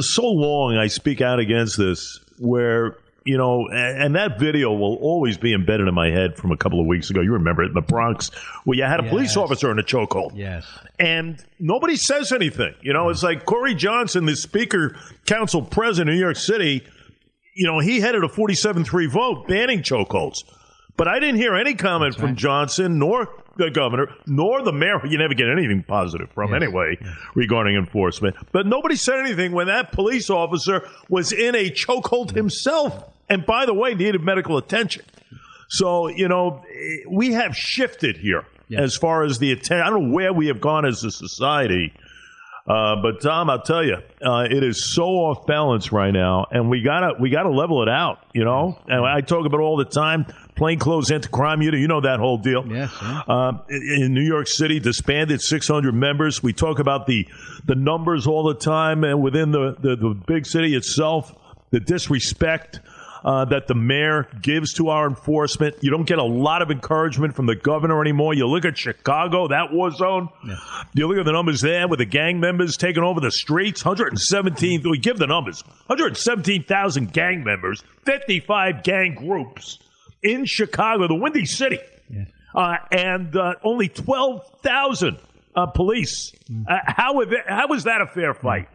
so 0.00 0.26
long 0.26 0.76
I 0.76 0.86
speak 0.88 1.20
out 1.20 1.38
against 1.38 1.76
this. 1.76 2.20
Where 2.38 2.96
you 3.24 3.36
know, 3.36 3.68
and 3.70 4.14
that 4.16 4.38
video 4.38 4.72
will 4.72 4.96
always 4.96 5.36
be 5.36 5.52
embedded 5.52 5.86
in 5.88 5.94
my 5.94 6.10
head 6.10 6.36
from 6.36 6.52
a 6.52 6.56
couple 6.56 6.80
of 6.80 6.86
weeks 6.86 7.10
ago. 7.10 7.20
You 7.20 7.34
remember 7.34 7.62
it 7.62 7.68
in 7.68 7.74
the 7.74 7.82
Bronx, 7.82 8.30
where 8.64 8.78
you 8.78 8.84
had 8.84 9.00
a 9.00 9.04
yes. 9.04 9.10
police 9.10 9.36
officer 9.36 9.70
in 9.70 9.78
a 9.78 9.82
chokehold. 9.82 10.32
Yes. 10.34 10.66
And 10.98 11.42
nobody 11.58 11.96
says 11.96 12.32
anything. 12.32 12.74
You 12.80 12.92
know, 12.92 13.10
it's 13.10 13.22
like 13.22 13.44
Corey 13.44 13.74
Johnson, 13.74 14.24
the 14.24 14.36
Speaker 14.36 14.96
Council 15.26 15.62
President 15.62 16.10
of 16.10 16.14
New 16.14 16.20
York 16.20 16.36
City, 16.36 16.82
you 17.54 17.66
know, 17.66 17.78
he 17.78 18.00
headed 18.00 18.24
a 18.24 18.28
47 18.28 18.84
3 18.84 19.06
vote 19.06 19.46
banning 19.46 19.82
chokeholds. 19.82 20.38
But 20.96 21.08
I 21.08 21.18
didn't 21.18 21.36
hear 21.36 21.54
any 21.54 21.74
comment 21.74 22.14
from. 22.14 22.36
Johnson 22.36 22.98
nor 22.98 23.39
the 23.56 23.70
governor 23.70 24.08
nor 24.26 24.62
the 24.62 24.72
mayor. 24.72 25.04
You 25.06 25.18
never 25.18 25.34
get 25.34 25.48
anything 25.48 25.82
positive 25.82 26.30
from 26.32 26.52
yes. 26.52 26.62
anyway 26.62 26.98
yes. 27.00 27.10
regarding 27.34 27.76
enforcement. 27.76 28.36
But 28.52 28.66
nobody 28.66 28.96
said 28.96 29.18
anything 29.18 29.52
when 29.52 29.66
that 29.66 29.92
police 29.92 30.30
officer 30.30 30.88
was 31.08 31.32
in 31.32 31.54
a 31.54 31.70
chokehold 31.70 32.34
himself, 32.34 33.04
and 33.28 33.44
by 33.44 33.66
the 33.66 33.74
way, 33.74 33.94
needed 33.94 34.22
medical 34.22 34.56
attention. 34.56 35.04
So 35.68 36.08
you 36.08 36.28
know 36.28 36.64
we 37.08 37.32
have 37.32 37.56
shifted 37.56 38.16
here 38.16 38.44
yes. 38.68 38.80
as 38.80 38.96
far 38.96 39.24
as 39.24 39.38
the 39.38 39.52
attention. 39.52 39.82
I 39.82 39.90
don't 39.90 40.08
know 40.08 40.14
where 40.14 40.32
we 40.32 40.46
have 40.48 40.60
gone 40.60 40.84
as 40.84 41.04
a 41.04 41.10
society. 41.10 41.92
Uh, 42.70 43.02
but 43.02 43.20
Tom, 43.20 43.50
I'll 43.50 43.62
tell 43.62 43.84
you, 43.84 43.96
uh, 44.22 44.46
it 44.48 44.62
is 44.62 44.94
so 44.94 45.02
off 45.02 45.44
balance 45.44 45.90
right 45.90 46.12
now, 46.12 46.46
and 46.52 46.70
we 46.70 46.82
gotta 46.82 47.14
we 47.18 47.28
gotta 47.28 47.50
level 47.50 47.82
it 47.82 47.88
out. 47.88 48.24
You 48.32 48.44
know, 48.44 48.78
and 48.86 49.04
I 49.04 49.22
talk 49.22 49.44
about 49.44 49.58
all 49.58 49.76
the 49.76 49.84
time 49.84 50.26
plainclothes 50.54 51.10
anti-crime 51.10 51.62
unit. 51.62 51.80
You 51.80 51.88
know 51.88 52.02
that 52.02 52.20
whole 52.20 52.38
deal. 52.38 52.64
Yeah. 52.70 52.88
Uh, 53.26 53.58
in 53.68 54.14
New 54.14 54.22
York 54.22 54.46
City, 54.46 54.78
disbanded 54.78 55.40
600 55.40 55.92
members. 55.92 56.44
We 56.44 56.52
talk 56.52 56.78
about 56.78 57.08
the 57.08 57.26
the 57.64 57.74
numbers 57.74 58.28
all 58.28 58.44
the 58.44 58.54
time, 58.54 59.02
and 59.02 59.20
within 59.20 59.50
the 59.50 59.74
the, 59.80 59.96
the 59.96 60.14
big 60.26 60.46
city 60.46 60.76
itself, 60.76 61.34
the 61.70 61.80
disrespect. 61.80 62.78
Uh, 63.22 63.44
that 63.44 63.66
the 63.66 63.74
mayor 63.74 64.26
gives 64.40 64.72
to 64.72 64.88
our 64.88 65.06
enforcement. 65.06 65.76
You 65.82 65.90
don't 65.90 66.06
get 66.06 66.18
a 66.18 66.24
lot 66.24 66.62
of 66.62 66.70
encouragement 66.70 67.36
from 67.36 67.44
the 67.44 67.54
governor 67.54 68.00
anymore. 68.00 68.32
You 68.32 68.46
look 68.46 68.64
at 68.64 68.78
Chicago, 68.78 69.48
that 69.48 69.72
war 69.72 69.90
zone. 69.90 70.30
Yeah. 70.46 70.56
You 70.94 71.06
look 71.06 71.18
at 71.18 71.26
the 71.26 71.32
numbers 71.32 71.60
there 71.60 71.86
with 71.86 71.98
the 71.98 72.06
gang 72.06 72.40
members 72.40 72.78
taking 72.78 73.02
over 73.02 73.20
the 73.20 73.30
streets. 73.30 73.84
117, 73.84 74.82
we 74.88 74.98
give 74.98 75.18
the 75.18 75.26
numbers 75.26 75.62
117,000 75.88 77.12
gang 77.12 77.44
members, 77.44 77.82
55 78.06 78.82
gang 78.82 79.14
groups 79.14 79.78
in 80.22 80.44
Chicago, 80.44 81.06
the 81.06 81.14
Windy 81.14 81.44
City, 81.44 81.78
yeah. 82.08 82.24
uh, 82.54 82.76
and 82.90 83.36
uh, 83.36 83.54
only 83.62 83.88
12,000 83.88 85.18
uh, 85.54 85.66
police. 85.66 86.32
Mm. 86.50 86.64
how, 86.86 87.22
how 87.46 87.72
is 87.74 87.84
that 87.84 88.00
a 88.00 88.06
fair 88.06 88.34
fight? 88.34 88.68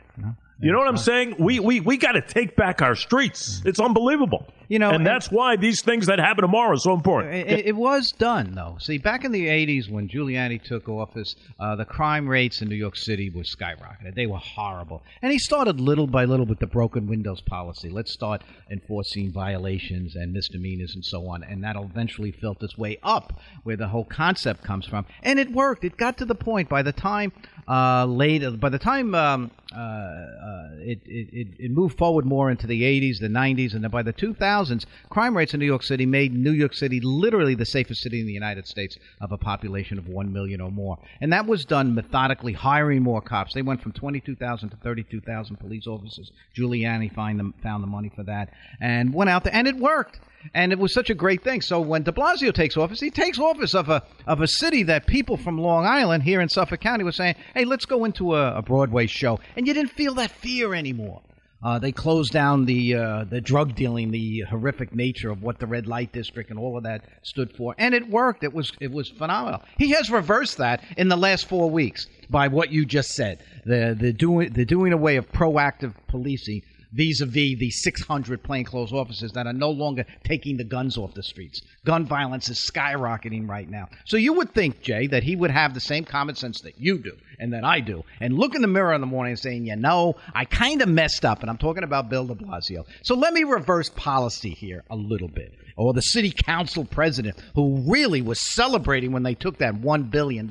You 0.60 0.72
know 0.72 0.80
what 0.80 0.88
I'm 0.88 0.98
saying? 0.98 1.36
We 1.38 1.60
we 1.60 1.82
we 1.82 1.98
got 1.98 2.14
to 2.14 2.22
take 2.22 2.56
back 2.56 2.82
our 2.82 2.96
streets. 2.96 3.62
It's 3.66 3.80
unbelievable. 3.80 4.48
You 4.68 4.80
know, 4.80 4.92
and 4.92 5.06
that's 5.06 5.32
why 5.32 5.56
these 5.56 5.82
things 5.82 6.08
that 6.08 6.20
happen 6.20 6.42
tomorrow 6.42 6.74
are 6.74 6.78
so 6.78 6.94
important. 6.94 7.36
It, 7.36 7.68
it, 7.68 7.76
was 7.76 8.12
done 8.12 8.56
though. 8.56 8.78
See, 8.80 8.98
back 8.98 9.24
in 9.24 9.32
the 9.32 9.48
'80s 9.48 9.90
when 9.90 10.08
Giuliani 10.08 10.62
took 10.62 10.90
office, 10.90 11.36
uh, 11.60 11.76
the 11.76 11.86
crime 11.86 12.28
rates 12.28 12.62
in 12.62 12.70
New 12.70 12.76
York 12.76 12.96
City 12.96 13.30
were 13.30 13.44
skyrocketed. 13.44 14.16
They 14.16 14.26
were 14.26 14.38
horrible, 14.38 15.04
and 15.22 15.32
he 15.32 15.38
started 15.38 15.80
little 15.80 16.08
by 16.08 16.26
little 16.26 16.46
with 16.46 16.60
the 16.60 16.68
broken 16.68 17.08
windows 17.08 17.42
policy. 17.42 17.90
Let's 17.90 18.12
start 18.12 18.42
enforcing 18.72 19.32
violations 19.32 20.16
and 20.16 20.34
misdemeanors 20.34 20.96
and 20.96 21.06
so 21.06 21.28
on, 21.28 21.44
and 21.44 21.64
that'll 21.64 21.86
eventually 21.86 22.32
filter 22.32 22.66
its 22.66 22.78
way 22.78 22.98
up 23.04 23.40
where 23.64 23.78
the 23.78 23.88
whole 23.88 24.06
concept 24.06 24.64
comes 24.64 24.88
from. 24.88 25.06
And 25.22 25.40
it 25.40 25.52
worked. 25.52 25.84
It 25.84 25.98
got 25.98 26.18
to 26.20 26.26
the 26.26 26.36
point 26.36 26.70
by 26.70 26.82
the 26.82 26.94
time 26.94 27.32
uh, 27.68 28.06
later, 28.06 28.52
by 28.52 28.70
the 28.70 28.80
time 28.80 29.14
um, 29.16 29.52
uh, 29.76 29.78
uh 29.78 30.70
it, 30.78 31.02
it, 31.06 31.48
it 31.60 31.72
moved 31.72 31.98
forward 31.98 32.26
more 32.26 32.50
into 32.50 32.68
the 32.68 32.84
80s, 32.84 33.20
the 33.20 33.28
90s, 33.28 33.74
and 33.74 33.84
then 33.84 33.92
by 33.92 34.04
the 34.04 34.14
2000s 34.14 34.55
2000s, 34.56 34.86
crime 35.10 35.36
rates 35.36 35.54
in 35.54 35.60
New 35.60 35.66
York 35.66 35.84
City 35.84 36.06
made 36.06 36.34
New 36.34 36.52
York 36.52 36.74
City 36.74 37.00
literally 37.02 37.56
the 37.56 37.66
safest 37.66 38.02
city 38.02 38.20
in 38.20 38.28
the 38.28 38.34
United 38.34 38.68
States 38.68 38.98
of 39.22 39.32
a 39.32 39.38
population 39.38 39.98
of 39.98 40.08
1 40.08 40.32
million 40.32 40.62
or 40.62 40.72
more. 40.72 40.98
And 41.22 41.34
that 41.34 41.46
was 41.46 41.66
done 41.66 41.96
methodically, 41.96 42.54
hiring 42.54 43.04
more 43.04 43.22
cops. 43.22 43.54
They 43.54 43.62
went 43.62 43.82
from 43.82 43.92
22,000 43.92 44.70
to 44.70 44.78
32,000 44.78 45.58
police 45.58 45.88
officers. 45.88 46.32
Giuliani 46.58 47.14
find 47.14 47.40
them, 47.40 47.54
found 47.62 47.84
the 47.84 47.88
money 47.88 48.12
for 48.16 48.24
that 48.24 48.50
and 48.80 49.14
went 49.14 49.30
out 49.30 49.44
there, 49.44 49.54
and 49.54 49.68
it 49.68 49.76
worked 49.76 50.20
and 50.54 50.72
it 50.72 50.78
was 50.78 50.94
such 50.94 51.10
a 51.10 51.16
great 51.16 51.44
thing. 51.44 51.60
So 51.62 51.82
when 51.82 52.04
De 52.04 52.12
Blasio 52.12 52.54
takes 52.54 52.78
office, 52.78 53.00
he 53.00 53.10
takes 53.10 53.40
office 53.40 53.74
of 53.74 53.90
a 53.90 54.04
of 54.28 54.42
a 54.42 54.48
city 54.48 54.84
that 54.84 55.08
people 55.08 55.38
from 55.38 55.58
Long 55.58 55.86
Island 55.86 56.22
here 56.22 56.40
in 56.40 56.50
Suffolk 56.50 56.82
County 56.82 57.04
were 57.04 57.12
saying, 57.12 57.36
"Hey, 57.56 57.66
let's 57.66 57.86
go 57.86 58.06
into 58.06 58.36
a, 58.36 58.58
a 58.58 58.62
Broadway 58.62 59.08
show," 59.08 59.40
and 59.56 59.66
you 59.66 59.74
didn't 59.74 59.92
feel 59.92 60.14
that 60.16 60.30
fear 60.30 60.76
anymore. 60.76 61.22
Uh, 61.66 61.80
they 61.80 61.92
closed 61.92 62.32
down 62.32 62.66
the 62.66 62.94
uh, 62.94 63.24
the 63.24 63.42
drug 63.42 63.74
dealing, 63.74 64.12
the 64.12 64.42
horrific 64.42 64.94
nature 64.94 65.32
of 65.32 65.42
what 65.42 65.58
the 65.58 65.66
red 65.66 65.88
light 65.88 66.14
district 66.14 66.52
and 66.52 66.60
all 66.60 66.78
of 66.78 66.84
that 66.84 67.04
stood 67.24 67.52
for, 67.52 67.74
and 67.80 67.96
it 67.96 68.08
worked. 68.08 68.44
It 68.44 68.54
was 68.54 68.72
it 68.80 68.92
was 68.92 69.10
phenomenal. 69.10 69.64
He 69.80 69.90
has 69.90 70.12
reversed 70.12 70.60
that 70.60 70.84
in 70.96 71.10
the 71.10 71.16
last 71.16 71.48
four 71.48 71.68
weeks 71.72 72.06
by 72.30 72.50
what 72.50 72.72
you 72.72 72.86
just 72.86 73.16
said. 73.16 73.40
The 73.66 73.98
the 74.00 74.14
doing 74.14 74.54
the 74.54 74.64
doing 74.64 74.94
away 74.94 75.16
of 75.16 75.32
proactive 75.32 75.96
policing 76.08 76.62
vis-a-vis 76.96 77.60
the 77.60 77.70
600 77.70 78.42
plainclothes 78.42 78.94
officers 78.94 79.34
that 79.34 79.46
are 79.46 79.54
no 79.54 79.70
longer 79.70 80.06
taking 80.24 80.58
the 80.58 80.64
guns 80.64 80.98
off 80.98 81.14
the 81.14 81.24
streets. 81.24 81.62
Gun 81.86 82.06
violence 82.06 82.50
is 82.50 82.58
skyrocketing 82.58 83.48
right 83.48 83.70
now. 83.70 83.90
So 84.06 84.18
you 84.18 84.34
would 84.34 84.54
think, 84.54 84.82
Jay, 84.82 85.08
that 85.08 85.24
he 85.24 85.36
would 85.36 85.52
have 85.52 85.74
the 85.74 85.82
same 85.82 86.06
common 86.06 86.36
sense 86.36 86.62
that 86.62 86.80
you 86.80 86.98
do 86.98 87.12
and 87.38 87.52
that 87.54 87.66
I 87.66 87.82
do, 87.82 88.04
and 88.22 88.38
look 88.38 88.56
in 88.56 88.62
the 88.62 88.68
mirror 88.68 88.94
in 88.94 89.02
the 89.02 89.08
morning 89.08 89.32
and 89.32 89.40
saying, 89.40 89.66
you 89.66 89.76
know, 89.76 90.16
I 90.34 90.46
kind 90.46 90.82
of 90.82 90.88
messed 90.88 91.26
up, 91.26 91.42
and 91.42 91.50
I'm 91.50 91.58
talking 91.58 91.84
about 91.84 92.10
Bill 92.10 92.26
de 92.26 92.34
Blasio. 92.34 92.86
So 93.04 93.16
let 93.16 93.34
me 93.34 93.44
reverse 93.44 93.90
policy 93.90 94.52
here 94.52 94.86
a 94.90 94.96
little 94.96 95.28
bit. 95.28 95.54
Or 95.78 95.94
the 95.94 96.02
city 96.02 96.32
council 96.32 96.86
president, 96.86 97.38
who 97.54 97.84
really 97.92 98.22
was 98.22 98.40
celebrating 98.40 99.12
when 99.12 99.24
they 99.24 99.36
took 99.36 99.58
that 99.58 99.74
$1 99.74 100.10
billion 100.10 100.50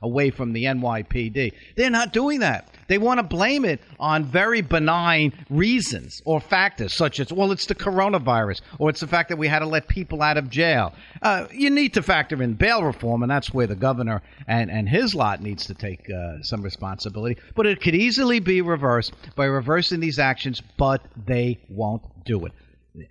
away 0.00 0.30
from 0.30 0.52
the 0.52 0.64
NYPD. 0.64 1.52
They're 1.76 1.90
not 1.90 2.12
doing 2.12 2.38
that. 2.40 2.72
They 2.90 2.98
want 2.98 3.18
to 3.18 3.22
blame 3.22 3.64
it 3.64 3.80
on 4.00 4.24
very 4.24 4.62
benign 4.62 5.32
reasons 5.48 6.20
or 6.24 6.40
factors, 6.40 6.92
such 6.92 7.20
as, 7.20 7.32
well, 7.32 7.52
it's 7.52 7.66
the 7.66 7.74
coronavirus, 7.76 8.62
or 8.80 8.90
it's 8.90 8.98
the 8.98 9.06
fact 9.06 9.28
that 9.28 9.38
we 9.38 9.46
had 9.46 9.60
to 9.60 9.66
let 9.66 9.86
people 9.86 10.22
out 10.22 10.36
of 10.36 10.50
jail. 10.50 10.92
Uh, 11.22 11.46
you 11.52 11.70
need 11.70 11.94
to 11.94 12.02
factor 12.02 12.42
in 12.42 12.54
bail 12.54 12.82
reform, 12.82 13.22
and 13.22 13.30
that's 13.30 13.54
where 13.54 13.68
the 13.68 13.76
governor 13.76 14.22
and, 14.48 14.72
and 14.72 14.88
his 14.88 15.14
lot 15.14 15.40
needs 15.40 15.66
to 15.66 15.74
take 15.74 16.10
uh, 16.10 16.42
some 16.42 16.62
responsibility. 16.62 17.40
But 17.54 17.66
it 17.66 17.80
could 17.80 17.94
easily 17.94 18.40
be 18.40 18.60
reversed 18.60 19.14
by 19.36 19.44
reversing 19.44 20.00
these 20.00 20.18
actions, 20.18 20.60
but 20.76 21.00
they 21.28 21.60
won't 21.68 22.02
do 22.24 22.44
it. 22.44 22.52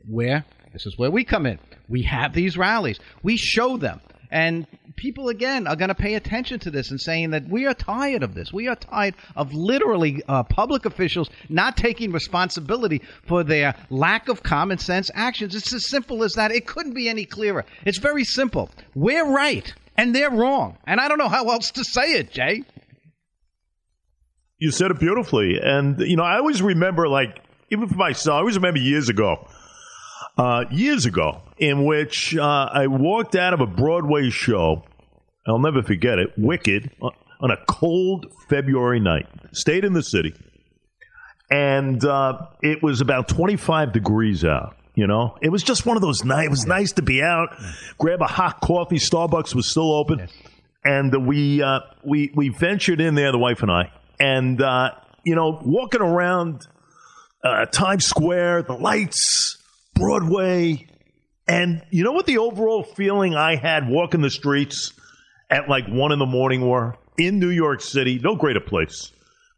Where? 0.05 0.43
This 0.73 0.87
is 0.87 0.97
where 0.97 1.09
we 1.09 1.23
come 1.23 1.45
in. 1.45 1.57
We 1.87 2.01
have 2.01 2.33
these 2.33 2.57
rallies. 2.57 2.99
We 3.23 3.37
show 3.37 3.77
them. 3.77 4.01
And 4.31 4.67
people, 4.95 5.29
again, 5.29 5.65
are 5.65 5.75
going 5.75 5.89
to 5.89 5.95
pay 5.95 6.13
attention 6.13 6.59
to 6.59 6.71
this 6.71 6.91
and 6.91 6.99
saying 6.99 7.31
that 7.31 7.49
we 7.49 7.65
are 7.65 7.73
tired 7.73 8.21
of 8.21 8.35
this. 8.35 8.53
We 8.53 8.67
are 8.67 8.75
tired 8.75 9.15
of 9.35 9.53
literally 9.53 10.21
uh, 10.27 10.43
public 10.43 10.85
officials 10.85 11.29
not 11.49 11.77
taking 11.77 12.11
responsibility 12.11 13.01
for 13.23 13.43
their 13.43 13.75
lack 13.89 14.29
of 14.29 14.43
common 14.43 14.77
sense 14.77 15.09
actions. 15.15 15.55
It's 15.55 15.73
as 15.73 15.89
simple 15.89 16.23
as 16.23 16.33
that. 16.33 16.51
It 16.51 16.67
couldn't 16.67 16.93
be 16.93 17.09
any 17.09 17.25
clearer. 17.25 17.65
It's 17.85 17.97
very 17.97 18.23
simple. 18.23 18.69
We're 18.93 19.25
right 19.25 19.73
and 19.97 20.15
they're 20.15 20.31
wrong. 20.31 20.77
And 20.85 20.99
I 20.99 21.07
don't 21.07 21.17
know 21.17 21.27
how 21.27 21.49
else 21.49 21.71
to 21.71 21.83
say 21.83 22.13
it, 22.13 22.31
Jay. 22.31 22.63
You 24.57 24.71
said 24.71 24.91
it 24.91 24.99
beautifully. 24.99 25.59
And, 25.61 25.99
you 25.99 26.17
know, 26.17 26.23
I 26.23 26.37
always 26.37 26.61
remember, 26.61 27.07
like, 27.07 27.41
even 27.69 27.87
for 27.87 27.95
myself, 27.95 28.35
I 28.35 28.39
always 28.39 28.55
remember 28.55 28.79
years 28.79 29.09
ago, 29.09 29.47
uh, 30.37 30.65
years 30.71 31.05
ago, 31.05 31.41
in 31.57 31.85
which 31.85 32.35
uh, 32.35 32.69
I 32.71 32.87
walked 32.87 33.35
out 33.35 33.53
of 33.53 33.61
a 33.61 33.67
Broadway 33.67 34.29
show 34.29 34.83
I'll 35.49 35.59
never 35.59 35.81
forget 35.81 36.19
it. 36.19 36.33
Wicked 36.37 36.91
on 37.01 37.51
a 37.51 37.57
cold 37.67 38.27
February 38.49 38.99
night. 38.99 39.27
Stayed 39.51 39.83
in 39.83 39.93
the 39.93 40.03
city, 40.03 40.33
and 41.49 42.03
uh, 42.05 42.47
it 42.61 42.83
was 42.83 43.01
about 43.01 43.27
25 43.27 43.91
degrees 43.91 44.45
out. 44.45 44.75
You 44.95 45.07
know, 45.07 45.37
it 45.41 45.49
was 45.49 45.63
just 45.63 45.85
one 45.85 45.95
of 45.95 46.01
those 46.01 46.23
nights. 46.23 46.47
It 46.47 46.51
was 46.51 46.65
nice 46.65 46.91
to 46.93 47.01
be 47.01 47.23
out, 47.23 47.49
grab 47.97 48.21
a 48.21 48.27
hot 48.27 48.59
coffee. 48.61 48.97
Starbucks 48.97 49.55
was 49.55 49.67
still 49.67 49.93
open, 49.93 50.27
and 50.83 51.25
we 51.25 51.63
uh, 51.63 51.79
we 52.03 52.31
we 52.35 52.49
ventured 52.49 53.01
in 53.01 53.15
there, 53.15 53.31
the 53.31 53.37
wife 53.39 53.63
and 53.63 53.71
I, 53.71 53.91
and 54.19 54.61
uh, 54.61 54.91
you 55.23 55.35
know, 55.35 55.61
walking 55.63 56.01
around 56.01 56.67
uh, 57.43 57.65
Times 57.67 58.05
Square, 58.05 58.63
the 58.63 58.73
lights, 58.73 59.57
Broadway, 59.99 60.87
and 61.47 61.81
you 61.89 62.03
know 62.03 62.11
what 62.11 62.25
the 62.25 62.37
overall 62.37 62.83
feeling 62.83 63.35
I 63.35 63.55
had 63.55 63.87
walking 63.87 64.21
the 64.21 64.29
streets 64.29 64.93
at 65.49 65.67
like 65.67 65.87
one 65.87 66.11
in 66.11 66.19
the 66.19 66.25
morning 66.25 66.67
were 66.67 66.95
in 67.17 67.39
New 67.39 67.49
York 67.49 67.81
City, 67.81 68.19
no 68.23 68.35
greater 68.35 68.59
place, 68.59 69.11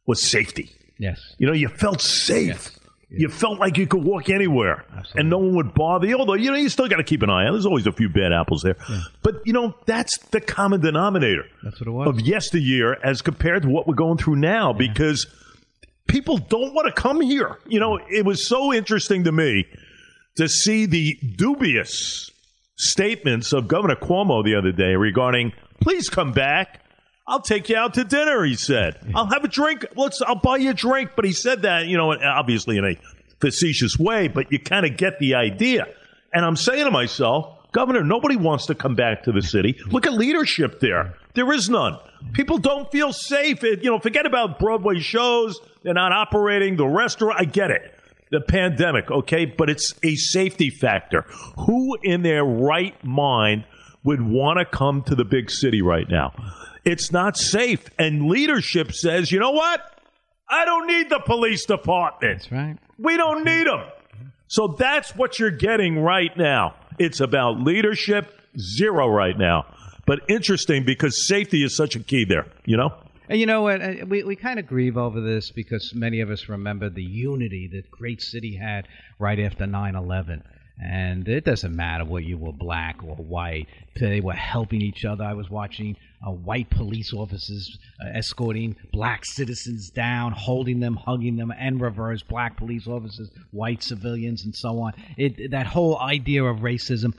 was 0.05 0.21
safety. 0.21 0.71
Yes. 0.97 1.19
You 1.37 1.47
know, 1.47 1.53
you 1.53 1.67
felt 1.67 2.01
safe. 2.01 2.47
Yes. 2.47 2.77
You 3.13 3.27
felt 3.27 3.59
like 3.59 3.77
you 3.77 3.87
could 3.87 4.05
walk 4.05 4.29
anywhere 4.29 4.85
Absolutely. 4.89 5.19
and 5.19 5.29
no 5.29 5.37
one 5.39 5.55
would 5.55 5.73
bother 5.73 6.07
you. 6.07 6.17
Although, 6.17 6.35
you 6.35 6.49
know, 6.49 6.55
you 6.55 6.69
still 6.69 6.87
got 6.87 6.95
to 6.95 7.03
keep 7.03 7.21
an 7.23 7.29
eye 7.29 7.45
on. 7.45 7.51
There's 7.51 7.65
always 7.65 7.85
a 7.85 7.91
few 7.91 8.07
bad 8.07 8.31
apples 8.31 8.61
there. 8.61 8.77
Yeah. 8.89 9.01
But, 9.21 9.41
you 9.43 9.51
know, 9.51 9.75
that's 9.85 10.17
the 10.29 10.39
common 10.39 10.79
denominator 10.79 11.43
that's 11.61 11.81
what 11.81 11.87
it 11.87 11.91
was. 11.91 12.07
of 12.07 12.21
yesteryear 12.21 12.97
as 13.03 13.21
compared 13.21 13.63
to 13.63 13.69
what 13.69 13.85
we're 13.85 13.95
going 13.95 14.17
through 14.17 14.37
now 14.37 14.71
yeah. 14.71 14.77
because 14.77 15.27
people 16.07 16.37
don't 16.37 16.73
want 16.73 16.87
to 16.87 16.93
come 16.93 17.19
here. 17.19 17.57
You 17.67 17.81
know, 17.81 17.99
it 18.09 18.23
was 18.23 18.47
so 18.47 18.71
interesting 18.71 19.25
to 19.25 19.33
me 19.33 19.67
to 20.35 20.47
see 20.47 20.85
the 20.85 21.17
dubious 21.35 22.31
statements 22.75 23.53
of 23.53 23.67
Governor 23.67 23.95
Cuomo 23.95 24.43
the 24.43 24.55
other 24.55 24.71
day 24.71 24.95
regarding 24.95 25.53
Please 25.81 26.09
come 26.09 26.31
back. 26.31 26.79
I'll 27.27 27.41
take 27.41 27.69
you 27.69 27.75
out 27.75 27.95
to 27.95 28.03
dinner, 28.03 28.43
he 28.43 28.55
said. 28.55 28.97
I'll 29.15 29.27
have 29.27 29.43
a 29.43 29.47
drink. 29.47 29.85
Let's 29.95 30.21
I'll 30.21 30.35
buy 30.35 30.57
you 30.57 30.71
a 30.71 30.73
drink. 30.73 31.11
But 31.15 31.25
he 31.25 31.33
said 31.33 31.63
that, 31.63 31.87
you 31.87 31.97
know, 31.97 32.13
obviously 32.13 32.77
in 32.77 32.85
a 32.85 32.95
facetious 33.39 33.97
way, 33.97 34.27
but 34.27 34.51
you 34.51 34.59
kind 34.59 34.85
of 34.85 34.95
get 34.97 35.19
the 35.19 35.35
idea. 35.35 35.87
And 36.33 36.45
I'm 36.45 36.55
saying 36.55 36.85
to 36.85 36.91
myself, 36.91 37.57
Governor, 37.71 38.03
nobody 38.03 38.35
wants 38.35 38.67
to 38.67 38.75
come 38.75 38.95
back 38.95 39.23
to 39.23 39.31
the 39.31 39.41
city. 39.41 39.79
Look 39.87 40.05
at 40.05 40.13
leadership 40.13 40.79
there. 40.81 41.15
There 41.33 41.51
is 41.53 41.69
none. 41.69 41.97
People 42.33 42.57
don't 42.57 42.91
feel 42.91 43.13
safe. 43.13 43.63
It, 43.63 43.83
you 43.83 43.89
know, 43.89 43.99
forget 43.99 44.25
about 44.25 44.59
Broadway 44.59 44.99
shows. 44.99 45.59
They're 45.81 45.93
not 45.93 46.11
operating. 46.11 46.75
The 46.75 46.85
restaurant, 46.85 47.39
I 47.39 47.45
get 47.45 47.71
it. 47.71 47.97
The 48.31 48.41
pandemic, 48.41 49.11
okay? 49.11 49.45
But 49.45 49.69
it's 49.69 49.93
a 50.03 50.15
safety 50.15 50.69
factor. 50.69 51.25
Who 51.57 51.97
in 52.01 52.21
their 52.21 52.43
right 52.43 52.95
mind 53.03 53.65
would 54.03 54.21
want 54.21 54.59
to 54.59 54.65
come 54.65 55.03
to 55.03 55.15
the 55.15 55.25
big 55.25 55.51
city 55.51 55.81
right 55.81 56.09
now. 56.09 56.33
It's 56.83 57.11
not 57.11 57.37
safe. 57.37 57.85
And 57.99 58.27
leadership 58.27 58.93
says, 58.93 59.31
you 59.31 59.39
know 59.39 59.51
what? 59.51 59.81
I 60.49 60.65
don't 60.65 60.87
need 60.87 61.09
the 61.09 61.19
police 61.19 61.65
department. 61.65 62.39
That's 62.39 62.51
right. 62.51 62.77
We 62.97 63.17
don't 63.17 63.45
need 63.45 63.67
them. 63.67 63.83
So 64.47 64.75
that's 64.77 65.15
what 65.15 65.39
you're 65.39 65.51
getting 65.51 65.99
right 65.99 66.35
now. 66.35 66.75
It's 66.99 67.19
about 67.19 67.61
leadership, 67.61 68.33
zero 68.59 69.07
right 69.07 69.37
now. 69.37 69.65
But 70.05 70.21
interesting 70.27 70.83
because 70.83 71.27
safety 71.27 71.63
is 71.63 71.75
such 71.75 71.95
a 71.95 71.99
key 71.99 72.25
there, 72.25 72.47
you 72.65 72.75
know? 72.75 72.93
And 73.31 73.39
you 73.39 73.45
know 73.45 73.61
what? 73.61 73.81
Uh, 73.81 73.93
we, 74.09 74.23
we 74.23 74.35
kind 74.35 74.59
of 74.59 74.67
grieve 74.67 74.97
over 74.97 75.21
this 75.21 75.51
because 75.51 75.95
many 75.95 76.19
of 76.19 76.29
us 76.29 76.49
remember 76.49 76.89
the 76.89 77.01
unity 77.01 77.65
that 77.71 77.89
great 77.89 78.21
city 78.21 78.57
had 78.57 78.89
right 79.19 79.39
after 79.39 79.65
9 79.65 79.95
11 79.95 80.43
and 80.83 81.25
it 81.29 81.45
doesn't 81.45 81.73
matter 81.73 82.03
whether 82.03 82.25
you 82.25 82.37
were 82.37 82.51
black 82.51 83.01
or 83.03 83.15
white. 83.15 83.67
They 83.97 84.19
were 84.19 84.33
helping 84.33 84.81
each 84.81 85.05
other. 85.05 85.23
I 85.23 85.33
was 85.33 85.49
watching 85.49 85.95
uh, 86.27 86.31
white 86.31 86.69
police 86.69 87.13
officers 87.13 87.77
uh, 88.03 88.09
escorting 88.17 88.75
black 88.91 89.23
citizens 89.23 89.91
down, 89.91 90.33
holding 90.33 90.81
them, 90.81 90.95
hugging 90.95 91.37
them, 91.37 91.53
and 91.57 91.79
reverse 91.79 92.23
black 92.23 92.57
police 92.57 92.85
officers, 92.85 93.29
white 93.51 93.81
civilians, 93.81 94.43
and 94.43 94.53
so 94.53 94.79
on. 94.79 94.91
It, 95.15 95.51
that 95.51 95.67
whole 95.67 95.97
idea 95.99 96.43
of 96.43 96.57
racism 96.57 97.13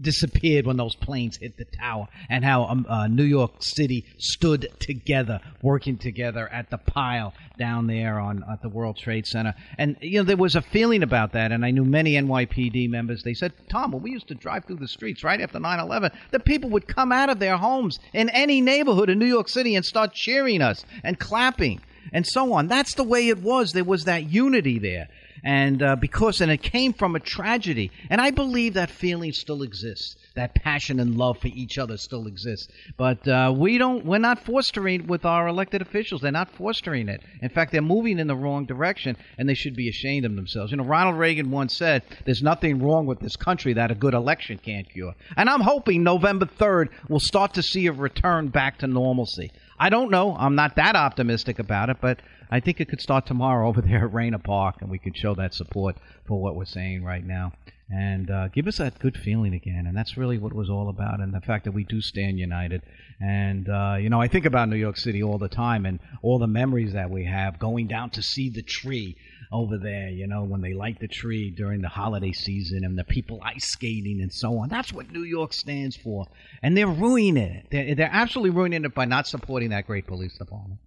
disappeared 0.00 0.66
when 0.66 0.76
those 0.76 0.96
planes 0.96 1.36
hit 1.36 1.56
the 1.56 1.64
tower, 1.64 2.08
and 2.28 2.44
how 2.44 2.64
um, 2.64 2.86
uh, 2.88 3.06
New 3.06 3.24
York 3.24 3.52
City 3.60 4.04
stood 4.18 4.68
together, 4.78 5.40
working 5.62 5.98
together 5.98 6.48
at 6.48 6.70
the 6.70 6.78
pile 6.78 7.32
down 7.58 7.86
there 7.86 8.18
on 8.18 8.44
at 8.50 8.62
the 8.62 8.68
World 8.68 8.96
Trade 8.96 9.26
Center. 9.26 9.54
And 9.78 9.96
you 10.00 10.18
know 10.18 10.24
there 10.24 10.36
was 10.36 10.56
a 10.56 10.62
feeling 10.62 11.02
about 11.02 11.32
that, 11.32 11.52
and 11.52 11.64
I 11.64 11.70
knew 11.70 11.84
many 11.84 12.14
NYPD 12.14 12.88
members. 12.88 13.22
They 13.22 13.34
said, 13.34 13.52
"Tom, 13.68 13.92
when 13.92 14.02
we 14.02 14.10
used 14.10 14.28
to 14.28 14.34
drive 14.34 14.64
through 14.64 14.76
the 14.76 14.88
streets 14.88 15.24
right 15.24 15.40
after 15.40 15.58
9/11, 15.58 16.10
the 16.30 16.40
people 16.40 16.70
would 16.70 16.88
come 16.88 17.12
out 17.12 17.30
of 17.30 17.38
their 17.38 17.56
homes 17.56 17.98
in 18.12 18.28
any 18.30 18.60
neighborhood 18.60 19.10
in 19.10 19.18
New 19.18 19.26
York 19.26 19.48
City 19.48 19.74
and 19.74 19.84
start 19.84 20.14
cheering 20.14 20.62
us 20.62 20.84
and 21.02 21.18
clapping." 21.18 21.80
And 22.12 22.26
so 22.26 22.52
on. 22.52 22.68
That's 22.68 22.94
the 22.94 23.02
way 23.02 23.28
it 23.28 23.38
was. 23.38 23.72
There 23.72 23.82
was 23.82 24.04
that 24.04 24.30
unity 24.30 24.78
there. 24.78 25.08
And 25.44 25.82
uh, 25.82 25.94
because 25.96 26.40
and 26.40 26.50
it 26.50 26.62
came 26.62 26.94
from 26.94 27.14
a 27.14 27.20
tragedy, 27.20 27.90
and 28.08 28.20
I 28.20 28.30
believe 28.30 28.74
that 28.74 28.90
feeling 28.90 29.32
still 29.32 29.62
exists. 29.62 30.16
That 30.34 30.54
passion 30.54 30.98
and 30.98 31.16
love 31.16 31.38
for 31.38 31.48
each 31.48 31.78
other 31.78 31.96
still 31.96 32.26
exists, 32.26 32.72
but 32.96 33.28
uh, 33.28 33.54
we 33.56 33.78
don't. 33.78 34.04
We're 34.04 34.18
not 34.18 34.44
fostering 34.44 35.06
with 35.06 35.24
our 35.24 35.46
elected 35.46 35.82
officials. 35.82 36.22
They're 36.22 36.32
not 36.32 36.50
fostering 36.50 37.08
it. 37.08 37.22
In 37.42 37.50
fact, 37.50 37.70
they're 37.70 37.82
moving 37.82 38.18
in 38.18 38.26
the 38.26 38.34
wrong 38.34 38.64
direction, 38.64 39.16
and 39.38 39.48
they 39.48 39.54
should 39.54 39.76
be 39.76 39.88
ashamed 39.88 40.24
of 40.24 40.34
themselves. 40.34 40.72
You 40.72 40.78
know, 40.78 40.84
Ronald 40.84 41.18
Reagan 41.18 41.50
once 41.50 41.76
said, 41.76 42.02
"There's 42.24 42.42
nothing 42.42 42.82
wrong 42.82 43.06
with 43.06 43.20
this 43.20 43.36
country 43.36 43.74
that 43.74 43.90
a 43.90 43.94
good 43.94 44.14
election 44.14 44.58
can't 44.58 44.88
cure," 44.90 45.14
and 45.36 45.48
I'm 45.48 45.60
hoping 45.60 46.02
November 46.02 46.46
3rd 46.46 46.88
we'll 47.08 47.20
start 47.20 47.54
to 47.54 47.62
see 47.62 47.86
a 47.86 47.92
return 47.92 48.48
back 48.48 48.78
to 48.78 48.86
normalcy. 48.86 49.52
I 49.78 49.90
don't 49.90 50.10
know. 50.10 50.34
I'm 50.36 50.54
not 50.54 50.76
that 50.76 50.96
optimistic 50.96 51.58
about 51.58 51.90
it, 51.90 51.98
but 52.00 52.20
I 52.54 52.60
think 52.60 52.80
it 52.80 52.88
could 52.88 53.00
start 53.00 53.26
tomorrow 53.26 53.66
over 53.68 53.80
there 53.80 54.04
at 54.04 54.14
Raynor 54.14 54.38
Park, 54.38 54.76
and 54.80 54.88
we 54.88 54.98
could 54.98 55.16
show 55.16 55.34
that 55.34 55.54
support 55.54 55.96
for 56.24 56.40
what 56.40 56.54
we're 56.54 56.64
saying 56.64 57.02
right 57.02 57.26
now 57.26 57.52
and 57.90 58.30
uh, 58.30 58.48
give 58.48 58.66
us 58.66 58.78
that 58.78 58.98
good 58.98 59.16
feeling 59.16 59.52
again. 59.52 59.86
And 59.86 59.96
that's 59.96 60.16
really 60.16 60.38
what 60.38 60.52
it 60.52 60.56
was 60.56 60.70
all 60.70 60.88
about, 60.88 61.18
and 61.18 61.34
the 61.34 61.40
fact 61.40 61.64
that 61.64 61.72
we 61.72 61.82
do 61.82 62.00
stand 62.00 62.38
united. 62.38 62.82
And 63.20 63.68
uh, 63.68 63.96
you 63.98 64.08
know, 64.08 64.20
I 64.20 64.28
think 64.28 64.46
about 64.46 64.68
New 64.68 64.76
York 64.76 64.96
City 64.96 65.20
all 65.20 65.38
the 65.38 65.48
time, 65.48 65.84
and 65.84 65.98
all 66.22 66.38
the 66.38 66.46
memories 66.46 66.92
that 66.92 67.10
we 67.10 67.24
have 67.24 67.58
going 67.58 67.88
down 67.88 68.10
to 68.10 68.22
see 68.22 68.50
the 68.50 68.62
tree 68.62 69.16
over 69.50 69.76
there. 69.76 70.08
You 70.08 70.28
know, 70.28 70.44
when 70.44 70.60
they 70.60 70.74
light 70.74 71.00
the 71.00 71.08
tree 71.08 71.50
during 71.50 71.82
the 71.82 71.88
holiday 71.88 72.32
season, 72.32 72.84
and 72.84 72.96
the 72.96 73.04
people 73.04 73.40
ice 73.42 73.66
skating 73.66 74.20
and 74.22 74.32
so 74.32 74.58
on. 74.58 74.68
That's 74.68 74.92
what 74.92 75.10
New 75.10 75.24
York 75.24 75.52
stands 75.52 75.96
for, 75.96 76.28
and 76.62 76.76
they're 76.76 76.86
ruining 76.86 77.36
it. 77.36 77.66
They're, 77.72 77.96
they're 77.96 78.10
absolutely 78.12 78.50
ruining 78.50 78.84
it 78.84 78.94
by 78.94 79.06
not 79.06 79.26
supporting 79.26 79.70
that 79.70 79.88
great 79.88 80.06
police 80.06 80.38
department. 80.38 80.78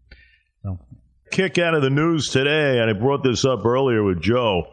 So. 0.64 0.80
Kick 1.32 1.58
out 1.58 1.74
of 1.74 1.82
the 1.82 1.90
news 1.90 2.30
today, 2.30 2.80
and 2.80 2.90
I 2.90 2.94
brought 2.94 3.24
this 3.24 3.46
up 3.46 3.66
earlier 3.66 4.04
with 4.04 4.22
Joe 4.22 4.68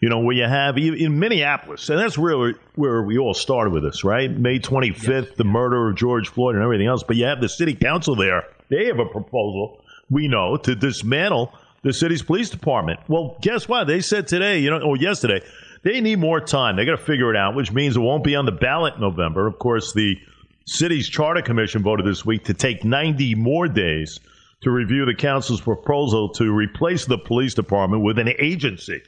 you 0.00 0.08
know, 0.08 0.20
where 0.20 0.34
you 0.34 0.46
have 0.46 0.78
in 0.78 1.18
Minneapolis, 1.18 1.90
and 1.90 1.98
that's 1.98 2.16
really 2.16 2.54
where 2.74 3.02
we 3.02 3.18
all 3.18 3.34
started 3.34 3.72
with 3.72 3.82
this, 3.82 4.02
right? 4.02 4.30
May 4.30 4.58
25th, 4.58 5.26
yes. 5.26 5.36
the 5.36 5.44
murder 5.44 5.90
of 5.90 5.96
George 5.96 6.28
Floyd 6.28 6.54
and 6.54 6.64
everything 6.64 6.86
else. 6.86 7.02
But 7.02 7.16
you 7.16 7.26
have 7.26 7.40
the 7.40 7.50
city 7.50 7.74
council 7.74 8.16
there. 8.16 8.44
They 8.68 8.86
have 8.86 8.98
a 8.98 9.04
proposal, 9.04 9.84
we 10.08 10.26
know, 10.26 10.56
to 10.56 10.74
dismantle 10.74 11.52
the 11.82 11.92
city's 11.92 12.22
police 12.22 12.48
department. 12.48 13.00
Well, 13.08 13.36
guess 13.42 13.68
what? 13.68 13.86
They 13.86 14.00
said 14.00 14.26
today, 14.26 14.60
you 14.60 14.70
know, 14.70 14.80
or 14.80 14.96
yesterday, 14.96 15.42
they 15.82 16.00
need 16.00 16.18
more 16.18 16.40
time. 16.40 16.76
They 16.76 16.86
got 16.86 16.96
to 16.96 17.04
figure 17.04 17.30
it 17.30 17.36
out, 17.36 17.54
which 17.54 17.70
means 17.70 17.96
it 17.96 18.00
won't 18.00 18.24
be 18.24 18.36
on 18.36 18.46
the 18.46 18.52
ballot 18.52 18.94
in 18.94 19.00
November. 19.02 19.46
Of 19.46 19.58
course, 19.58 19.92
the 19.92 20.16
city's 20.64 21.10
charter 21.10 21.42
commission 21.42 21.82
voted 21.82 22.06
this 22.06 22.24
week 22.24 22.44
to 22.44 22.54
take 22.54 22.84
90 22.84 23.34
more 23.34 23.68
days 23.68 24.18
to 24.62 24.70
review 24.70 25.06
the 25.06 25.14
council's 25.14 25.60
proposal 25.60 26.28
to 26.30 26.52
replace 26.52 27.06
the 27.06 27.18
police 27.18 27.54
department 27.54 28.02
with 28.02 28.18
an 28.18 28.28
agency 28.38 29.02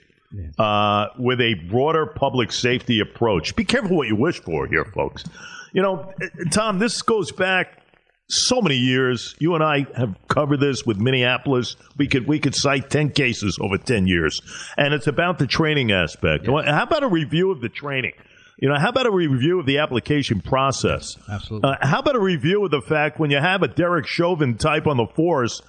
uh, 0.59 1.09
with 1.19 1.41
a 1.41 1.55
broader 1.69 2.07
public 2.07 2.53
safety 2.53 3.01
approach. 3.01 3.55
Be 3.55 3.65
careful 3.65 3.97
what 3.97 4.09
you 4.09 4.17
wish 4.17 4.41
for 4.41 4.67
here, 4.67 4.85
folks. 4.85 5.25
You 5.73 5.83
know, 5.83 6.13
Tom, 6.51 6.79
this 6.79 7.03
goes 7.03 7.33
back 7.33 7.83
so 8.29 8.63
many 8.63 8.77
years. 8.77 9.35
You 9.39 9.55
and 9.55 9.63
I 9.63 9.87
have 9.97 10.17
covered 10.29 10.61
this 10.61 10.87
with 10.87 10.99
Minneapolis. 10.99 11.77
We 11.97 12.09
could 12.09 12.27
we 12.27 12.39
could 12.39 12.55
cite 12.55 12.89
ten 12.89 13.11
cases 13.11 13.59
over 13.61 13.79
ten 13.79 14.07
years, 14.07 14.41
and 14.77 14.95
it's 14.95 15.07
about 15.07 15.39
the 15.39 15.47
training 15.47 15.93
aspect. 15.93 16.47
Yes. 16.49 16.65
How 16.65 16.85
about 16.85 17.03
a 17.03 17.09
review 17.09 17.51
of 17.51 17.61
the 17.61 17.69
training? 17.69 18.13
You 18.59 18.69
know, 18.69 18.79
how 18.79 18.91
about 18.91 19.07
a 19.07 19.11
review 19.11 19.59
of 19.59 19.67
the 19.67 19.79
application 19.79 20.41
process? 20.41 21.17
Absolutely. 21.29 21.71
Uh, 21.71 21.77
how 21.81 21.99
about 22.01 22.17
a 22.17 22.21
review 22.21 22.65
of 22.65 22.71
the 22.71 22.83
fact 22.83 23.19
when 23.19 23.31
you 23.31 23.39
have 23.39 23.63
a 23.63 23.69
Derek 23.69 24.07
Chauvin 24.07 24.57
type 24.57 24.87
on 24.87 24.97
the 24.97 25.07
force, 25.07 25.63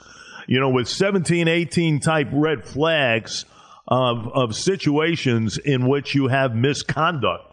you 0.48 0.60
know, 0.60 0.70
with 0.70 0.88
17, 0.88 1.48
18 1.48 2.00
type 2.00 2.28
red 2.32 2.66
flags, 2.66 3.46
of, 3.88 4.28
of 4.34 4.56
situations 4.56 5.58
in 5.58 5.88
which 5.88 6.16
you 6.16 6.28
have 6.28 6.56
misconduct 6.56 7.44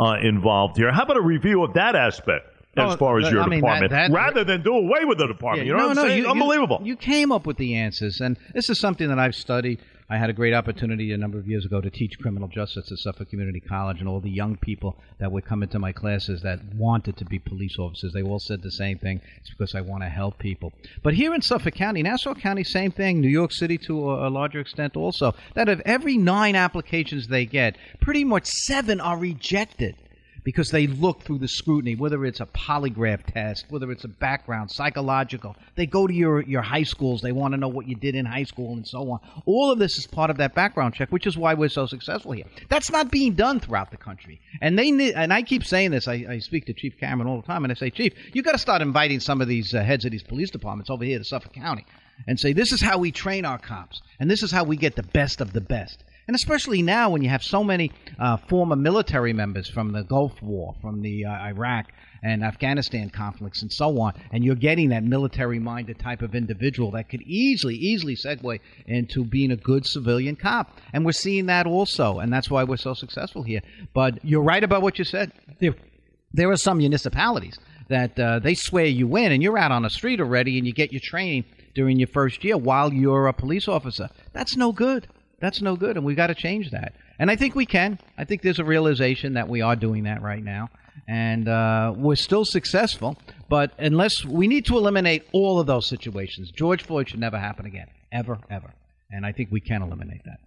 uh, 0.00 0.14
involved 0.22 0.76
here. 0.76 0.92
How 0.92 1.02
about 1.02 1.16
a 1.16 1.22
review 1.22 1.62
of 1.62 1.74
that 1.74 1.96
aspect? 1.96 2.48
As 2.74 2.94
oh, 2.94 2.96
far 2.96 3.18
as 3.18 3.30
your 3.30 3.42
I 3.42 3.48
mean, 3.48 3.60
department, 3.60 3.90
that, 3.90 4.10
that, 4.10 4.14
rather 4.14 4.44
than 4.44 4.62
do 4.62 4.72
away 4.72 5.04
with 5.04 5.18
the 5.18 5.26
department, 5.26 5.66
yeah, 5.66 5.72
you 5.72 5.76
know 5.76 5.82
no, 5.82 5.88
what 5.88 5.98
I'm 5.98 6.04
no, 6.04 6.08
saying? 6.08 6.22
You, 6.22 6.30
Unbelievable. 6.30 6.78
You, 6.80 6.92
you 6.92 6.96
came 6.96 7.30
up 7.30 7.44
with 7.44 7.58
the 7.58 7.74
answers, 7.74 8.22
and 8.22 8.38
this 8.54 8.70
is 8.70 8.80
something 8.80 9.08
that 9.08 9.18
I've 9.18 9.34
studied 9.34 9.78
I 10.12 10.18
had 10.18 10.28
a 10.28 10.34
great 10.34 10.52
opportunity 10.52 11.10
a 11.14 11.16
number 11.16 11.38
of 11.38 11.46
years 11.46 11.64
ago 11.64 11.80
to 11.80 11.88
teach 11.88 12.18
criminal 12.18 12.46
justice 12.46 12.92
at 12.92 12.98
Suffolk 12.98 13.30
Community 13.30 13.60
College, 13.60 14.00
and 14.00 14.06
all 14.06 14.20
the 14.20 14.28
young 14.28 14.58
people 14.58 14.98
that 15.18 15.32
would 15.32 15.46
come 15.46 15.62
into 15.62 15.78
my 15.78 15.92
classes 15.92 16.42
that 16.42 16.62
wanted 16.74 17.16
to 17.16 17.24
be 17.24 17.38
police 17.38 17.78
officers, 17.78 18.12
they 18.12 18.22
all 18.22 18.38
said 18.38 18.60
the 18.60 18.70
same 18.72 18.98
thing. 18.98 19.22
It's 19.38 19.48
because 19.48 19.74
I 19.74 19.80
want 19.80 20.02
to 20.02 20.10
help 20.10 20.38
people. 20.38 20.74
But 21.02 21.14
here 21.14 21.32
in 21.32 21.40
Suffolk 21.40 21.72
County, 21.72 22.02
Nassau 22.02 22.34
County, 22.34 22.62
same 22.62 22.90
thing. 22.90 23.22
New 23.22 23.28
York 23.28 23.52
City, 23.52 23.78
to 23.86 24.10
a, 24.10 24.28
a 24.28 24.30
larger 24.30 24.60
extent, 24.60 24.98
also. 24.98 25.34
That 25.54 25.70
of 25.70 25.80
every 25.86 26.18
nine 26.18 26.56
applications 26.56 27.28
they 27.28 27.46
get, 27.46 27.78
pretty 28.02 28.22
much 28.22 28.44
seven 28.44 29.00
are 29.00 29.16
rejected 29.16 29.96
because 30.44 30.70
they 30.70 30.86
look 30.86 31.22
through 31.22 31.38
the 31.38 31.48
scrutiny, 31.48 31.94
whether 31.94 32.24
it's 32.24 32.40
a 32.40 32.46
polygraph 32.46 33.24
test, 33.32 33.66
whether 33.68 33.90
it's 33.90 34.04
a 34.04 34.08
background, 34.08 34.70
psychological. 34.70 35.56
They 35.76 35.86
go 35.86 36.06
to 36.06 36.12
your, 36.12 36.42
your 36.42 36.62
high 36.62 36.82
schools. 36.82 37.20
They 37.20 37.32
want 37.32 37.52
to 37.52 37.58
know 37.58 37.68
what 37.68 37.86
you 37.86 37.94
did 37.94 38.14
in 38.14 38.26
high 38.26 38.44
school 38.44 38.72
and 38.74 38.86
so 38.86 39.10
on. 39.10 39.20
All 39.46 39.70
of 39.70 39.78
this 39.78 39.98
is 39.98 40.06
part 40.06 40.30
of 40.30 40.38
that 40.38 40.54
background 40.54 40.94
check, 40.94 41.10
which 41.10 41.26
is 41.26 41.36
why 41.36 41.54
we're 41.54 41.68
so 41.68 41.86
successful 41.86 42.32
here. 42.32 42.44
That's 42.68 42.90
not 42.90 43.10
being 43.10 43.34
done 43.34 43.60
throughout 43.60 43.90
the 43.90 43.96
country. 43.96 44.40
And 44.60 44.78
they 44.78 45.12
and 45.12 45.32
I 45.32 45.42
keep 45.42 45.64
saying 45.64 45.90
this. 45.90 46.08
I, 46.08 46.26
I 46.28 46.38
speak 46.38 46.66
to 46.66 46.72
Chief 46.72 46.98
Cameron 46.98 47.28
all 47.28 47.40
the 47.40 47.46
time, 47.46 47.64
and 47.64 47.70
I 47.70 47.74
say, 47.74 47.90
Chief, 47.90 48.12
you've 48.32 48.44
got 48.44 48.52
to 48.52 48.58
start 48.58 48.82
inviting 48.82 49.20
some 49.20 49.40
of 49.40 49.48
these 49.48 49.74
uh, 49.74 49.82
heads 49.82 50.04
of 50.04 50.10
these 50.10 50.22
police 50.22 50.50
departments 50.50 50.90
over 50.90 51.04
here 51.04 51.18
to 51.18 51.24
Suffolk 51.24 51.52
County 51.52 51.86
and 52.26 52.38
say, 52.38 52.52
this 52.52 52.72
is 52.72 52.80
how 52.80 52.98
we 52.98 53.10
train 53.10 53.44
our 53.44 53.58
cops, 53.58 54.02
and 54.20 54.30
this 54.30 54.42
is 54.42 54.50
how 54.50 54.64
we 54.64 54.76
get 54.76 54.96
the 54.96 55.02
best 55.02 55.40
of 55.40 55.52
the 55.52 55.60
best. 55.60 56.04
And 56.28 56.36
especially 56.36 56.82
now 56.82 57.10
when 57.10 57.22
you 57.22 57.28
have 57.28 57.42
so 57.42 57.64
many 57.64 57.90
uh, 58.18 58.36
former 58.36 58.76
military 58.76 59.32
members 59.32 59.68
from 59.68 59.92
the 59.92 60.04
Gulf 60.04 60.40
War, 60.40 60.74
from 60.80 61.02
the 61.02 61.24
uh, 61.24 61.30
Iraq 61.30 61.86
and 62.22 62.44
Afghanistan 62.44 63.10
conflicts, 63.10 63.62
and 63.62 63.72
so 63.72 64.00
on, 64.00 64.14
and 64.30 64.44
you're 64.44 64.54
getting 64.54 64.90
that 64.90 65.02
military 65.02 65.58
minded 65.58 65.98
type 65.98 66.22
of 66.22 66.36
individual 66.36 66.92
that 66.92 67.08
could 67.08 67.22
easily, 67.22 67.74
easily 67.74 68.14
segue 68.14 68.60
into 68.86 69.24
being 69.24 69.50
a 69.50 69.56
good 69.56 69.84
civilian 69.84 70.36
cop. 70.36 70.78
And 70.92 71.04
we're 71.04 71.12
seeing 71.12 71.46
that 71.46 71.66
also, 71.66 72.20
and 72.20 72.32
that's 72.32 72.48
why 72.48 72.62
we're 72.62 72.76
so 72.76 72.94
successful 72.94 73.42
here. 73.42 73.62
But 73.92 74.24
you're 74.24 74.44
right 74.44 74.62
about 74.62 74.82
what 74.82 75.00
you 75.00 75.04
said. 75.04 75.32
There, 75.58 75.74
there 76.32 76.50
are 76.50 76.56
some 76.56 76.78
municipalities 76.78 77.58
that 77.88 78.18
uh, 78.18 78.38
they 78.38 78.54
swear 78.54 78.86
you 78.86 79.16
in, 79.16 79.32
and 79.32 79.42
you're 79.42 79.58
out 79.58 79.72
on 79.72 79.82
the 79.82 79.90
street 79.90 80.20
already, 80.20 80.56
and 80.58 80.66
you 80.66 80.72
get 80.72 80.92
your 80.92 81.02
training 81.02 81.44
during 81.74 81.98
your 81.98 82.08
first 82.08 82.44
year 82.44 82.56
while 82.56 82.92
you're 82.92 83.26
a 83.26 83.32
police 83.32 83.66
officer. 83.66 84.08
That's 84.32 84.56
no 84.56 84.70
good. 84.70 85.08
That's 85.42 85.60
no 85.60 85.74
good, 85.74 85.96
and 85.96 86.06
we've 86.06 86.16
got 86.16 86.28
to 86.28 86.36
change 86.36 86.70
that. 86.70 86.94
And 87.18 87.28
I 87.28 87.34
think 87.34 87.56
we 87.56 87.66
can. 87.66 87.98
I 88.16 88.24
think 88.24 88.42
there's 88.42 88.60
a 88.60 88.64
realization 88.64 89.34
that 89.34 89.48
we 89.48 89.60
are 89.60 89.74
doing 89.74 90.04
that 90.04 90.22
right 90.22 90.42
now, 90.42 90.68
and 91.08 91.48
uh, 91.48 91.92
we're 91.96 92.14
still 92.14 92.44
successful. 92.44 93.18
But 93.48 93.72
unless 93.76 94.24
we 94.24 94.46
need 94.46 94.66
to 94.66 94.78
eliminate 94.78 95.26
all 95.32 95.58
of 95.58 95.66
those 95.66 95.88
situations, 95.88 96.52
George 96.52 96.84
Floyd 96.84 97.08
should 97.08 97.18
never 97.18 97.40
happen 97.40 97.66
again, 97.66 97.88
ever, 98.12 98.38
ever. 98.50 98.72
And 99.10 99.26
I 99.26 99.32
think 99.32 99.50
we 99.50 99.60
can 99.60 99.82
eliminate 99.82 100.22
that. 100.26 100.38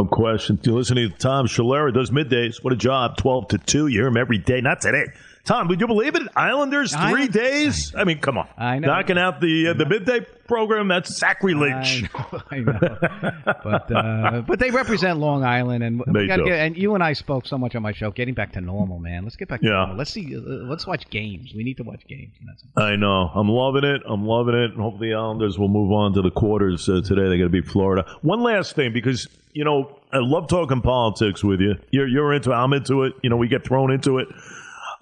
No 0.00 0.06
question. 0.06 0.58
You're 0.64 0.74
listening 0.74 1.12
to 1.12 1.16
Tom 1.16 1.46
Schiliro, 1.46 1.94
does 1.94 2.10
middays. 2.10 2.56
What 2.60 2.72
a 2.72 2.76
job. 2.76 3.16
12 3.16 3.48
to 3.48 3.58
2. 3.58 3.86
You 3.86 4.00
hear 4.00 4.08
him 4.08 4.16
every 4.16 4.38
day. 4.38 4.60
Not 4.60 4.80
today. 4.80 5.04
Tom, 5.44 5.68
would 5.68 5.78
you 5.78 5.86
believe 5.86 6.14
it? 6.14 6.22
Islanders 6.34 6.92
three 6.92 7.00
Island? 7.00 7.32
days. 7.32 7.94
I 7.94 8.04
mean, 8.04 8.18
come 8.18 8.38
on. 8.38 8.48
I 8.56 8.78
know. 8.78 8.88
Knocking 8.88 9.18
out 9.18 9.42
the 9.42 9.68
uh, 9.68 9.74
the 9.74 9.84
midday 9.84 10.20
program. 10.48 10.88
That's 10.88 11.18
sacrilege. 11.18 12.08
I 12.50 12.58
know. 12.60 12.98
But 13.64 13.90
uh, 13.94 14.42
but 14.46 14.58
they 14.58 14.70
represent 14.70 15.18
Long 15.18 15.44
Island, 15.44 15.84
and 15.84 16.02
we 16.06 16.26
got 16.26 16.36
to 16.36 16.44
get. 16.44 16.60
And 16.60 16.76
you 16.76 16.94
and 16.94 17.02
I 17.02 17.12
spoke 17.12 17.46
so 17.46 17.58
much 17.58 17.74
on 17.74 17.82
my 17.82 17.92
show. 17.92 18.10
Getting 18.10 18.34
back 18.34 18.52
to 18.52 18.60
normal, 18.60 18.98
man. 18.98 19.24
Let's 19.24 19.36
get 19.36 19.48
back 19.48 19.60
to 19.60 19.66
yeah. 19.66 19.72
normal. 19.72 19.96
Let's 19.96 20.12
see. 20.12 20.34
Uh, 20.36 20.40
let's 20.40 20.86
watch 20.86 21.08
games. 21.10 21.52
We 21.54 21.62
need 21.62 21.76
to 21.78 21.82
watch 21.82 22.06
games. 22.06 22.32
I 22.76 22.96
know. 22.96 23.30
I'm 23.34 23.48
loving 23.48 23.84
it. 23.84 24.02
I'm 24.06 24.24
loving 24.26 24.54
it. 24.54 24.72
And 24.72 24.80
hopefully, 24.80 25.10
the 25.10 25.14
Islanders 25.14 25.58
will 25.58 25.68
move 25.68 25.92
on 25.92 26.14
to 26.14 26.22
the 26.22 26.30
quarters 26.30 26.88
uh, 26.88 27.00
today. 27.02 27.22
They're 27.28 27.38
going 27.38 27.40
to 27.40 27.48
beat 27.48 27.66
Florida. 27.66 28.06
One 28.22 28.42
last 28.42 28.74
thing, 28.76 28.92
because 28.92 29.28
you 29.52 29.64
know 29.64 29.98
I 30.12 30.18
love 30.18 30.48
talking 30.48 30.80
politics 30.80 31.44
with 31.44 31.60
you. 31.60 31.74
You're 31.90 32.08
you're 32.08 32.32
into. 32.32 32.50
it. 32.50 32.54
I'm 32.54 32.72
into 32.72 33.04
it. 33.04 33.14
You 33.22 33.30
know, 33.30 33.36
we 33.36 33.48
get 33.48 33.64
thrown 33.64 33.90
into 33.90 34.18
it. 34.18 34.28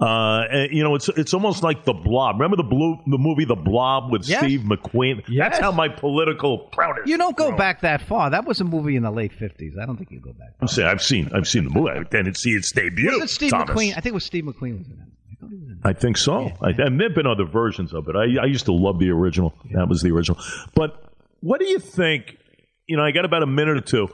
Uh, 0.03 0.47
and, 0.51 0.73
you 0.73 0.83
know, 0.83 0.97
it's 0.97 1.09
it's 1.11 1.33
almost 1.33 1.62
like 1.62 1.85
the 1.85 1.93
Blob. 1.93 2.41
Remember 2.41 2.57
the 2.57 2.65
blue 2.65 2.99
the 3.07 3.19
movie 3.19 3.45
The 3.45 3.55
Blob 3.55 4.11
with 4.11 4.29
yes. 4.29 4.41
Steve 4.41 4.62
McQueen? 4.62 5.23
Yes. 5.29 5.51
That's 5.51 5.59
how 5.61 5.71
my 5.71 5.88
political 5.88 6.59
prowess. 6.59 7.03
You 7.07 7.19
don't 7.19 7.37
go 7.37 7.57
back 7.57 7.83
that 7.83 8.03
far. 8.03 8.31
That 8.31 8.45
was 8.45 8.61
a 8.61 8.65
movie 8.65 8.97
in 8.97 9.05
the 9.05 9.12
late 9.12 9.33
fifties. 9.33 9.75
I 9.81 9.87
don't 9.87 9.97
think 9.97 10.11
you 10.11 10.19
go 10.19 10.33
back. 10.33 10.55
I'm 10.61 10.67
saying 10.67 10.88
I've 10.88 11.03
seen 11.03 11.31
I've 11.33 11.47
seen 11.47 11.65
the 11.65 11.71
movie. 11.71 11.91
I 11.91 12.03
didn't 12.03 12.37
see 12.37 12.51
its 12.51 12.73
debut. 12.73 13.12
Was 13.12 13.23
it 13.23 13.31
Steve 13.31 13.51
Thomas. 13.53 13.71
McQueen? 13.71 13.91
I 13.93 14.01
think 14.01 14.07
it 14.07 14.15
was 14.15 14.25
Steve 14.25 14.45
McQueen 14.45 14.79
was 14.79 14.88
in 14.88 14.95
it. 14.95 15.79
I 15.85 15.93
think 15.93 16.17
so. 16.17 16.47
Yeah, 16.47 16.57
I, 16.62 16.71
and 16.71 17.01
there've 17.01 17.15
been 17.15 17.27
other 17.27 17.45
versions 17.45 17.93
of 17.93 18.09
it. 18.09 18.17
I, 18.17 18.43
I 18.43 18.47
used 18.47 18.65
to 18.67 18.73
love 18.73 18.99
the 18.99 19.11
original. 19.11 19.55
Yeah. 19.65 19.79
That 19.79 19.88
was 19.88 20.01
the 20.01 20.11
original. 20.11 20.41
But 20.75 21.03
what 21.41 21.61
do 21.61 21.67
you 21.67 21.79
think? 21.79 22.38
You 22.87 22.97
know, 22.97 23.05
I 23.05 23.12
got 23.12 23.25
about 23.25 23.43
a 23.43 23.47
minute 23.47 23.77
or 23.77 23.81
two 23.81 24.09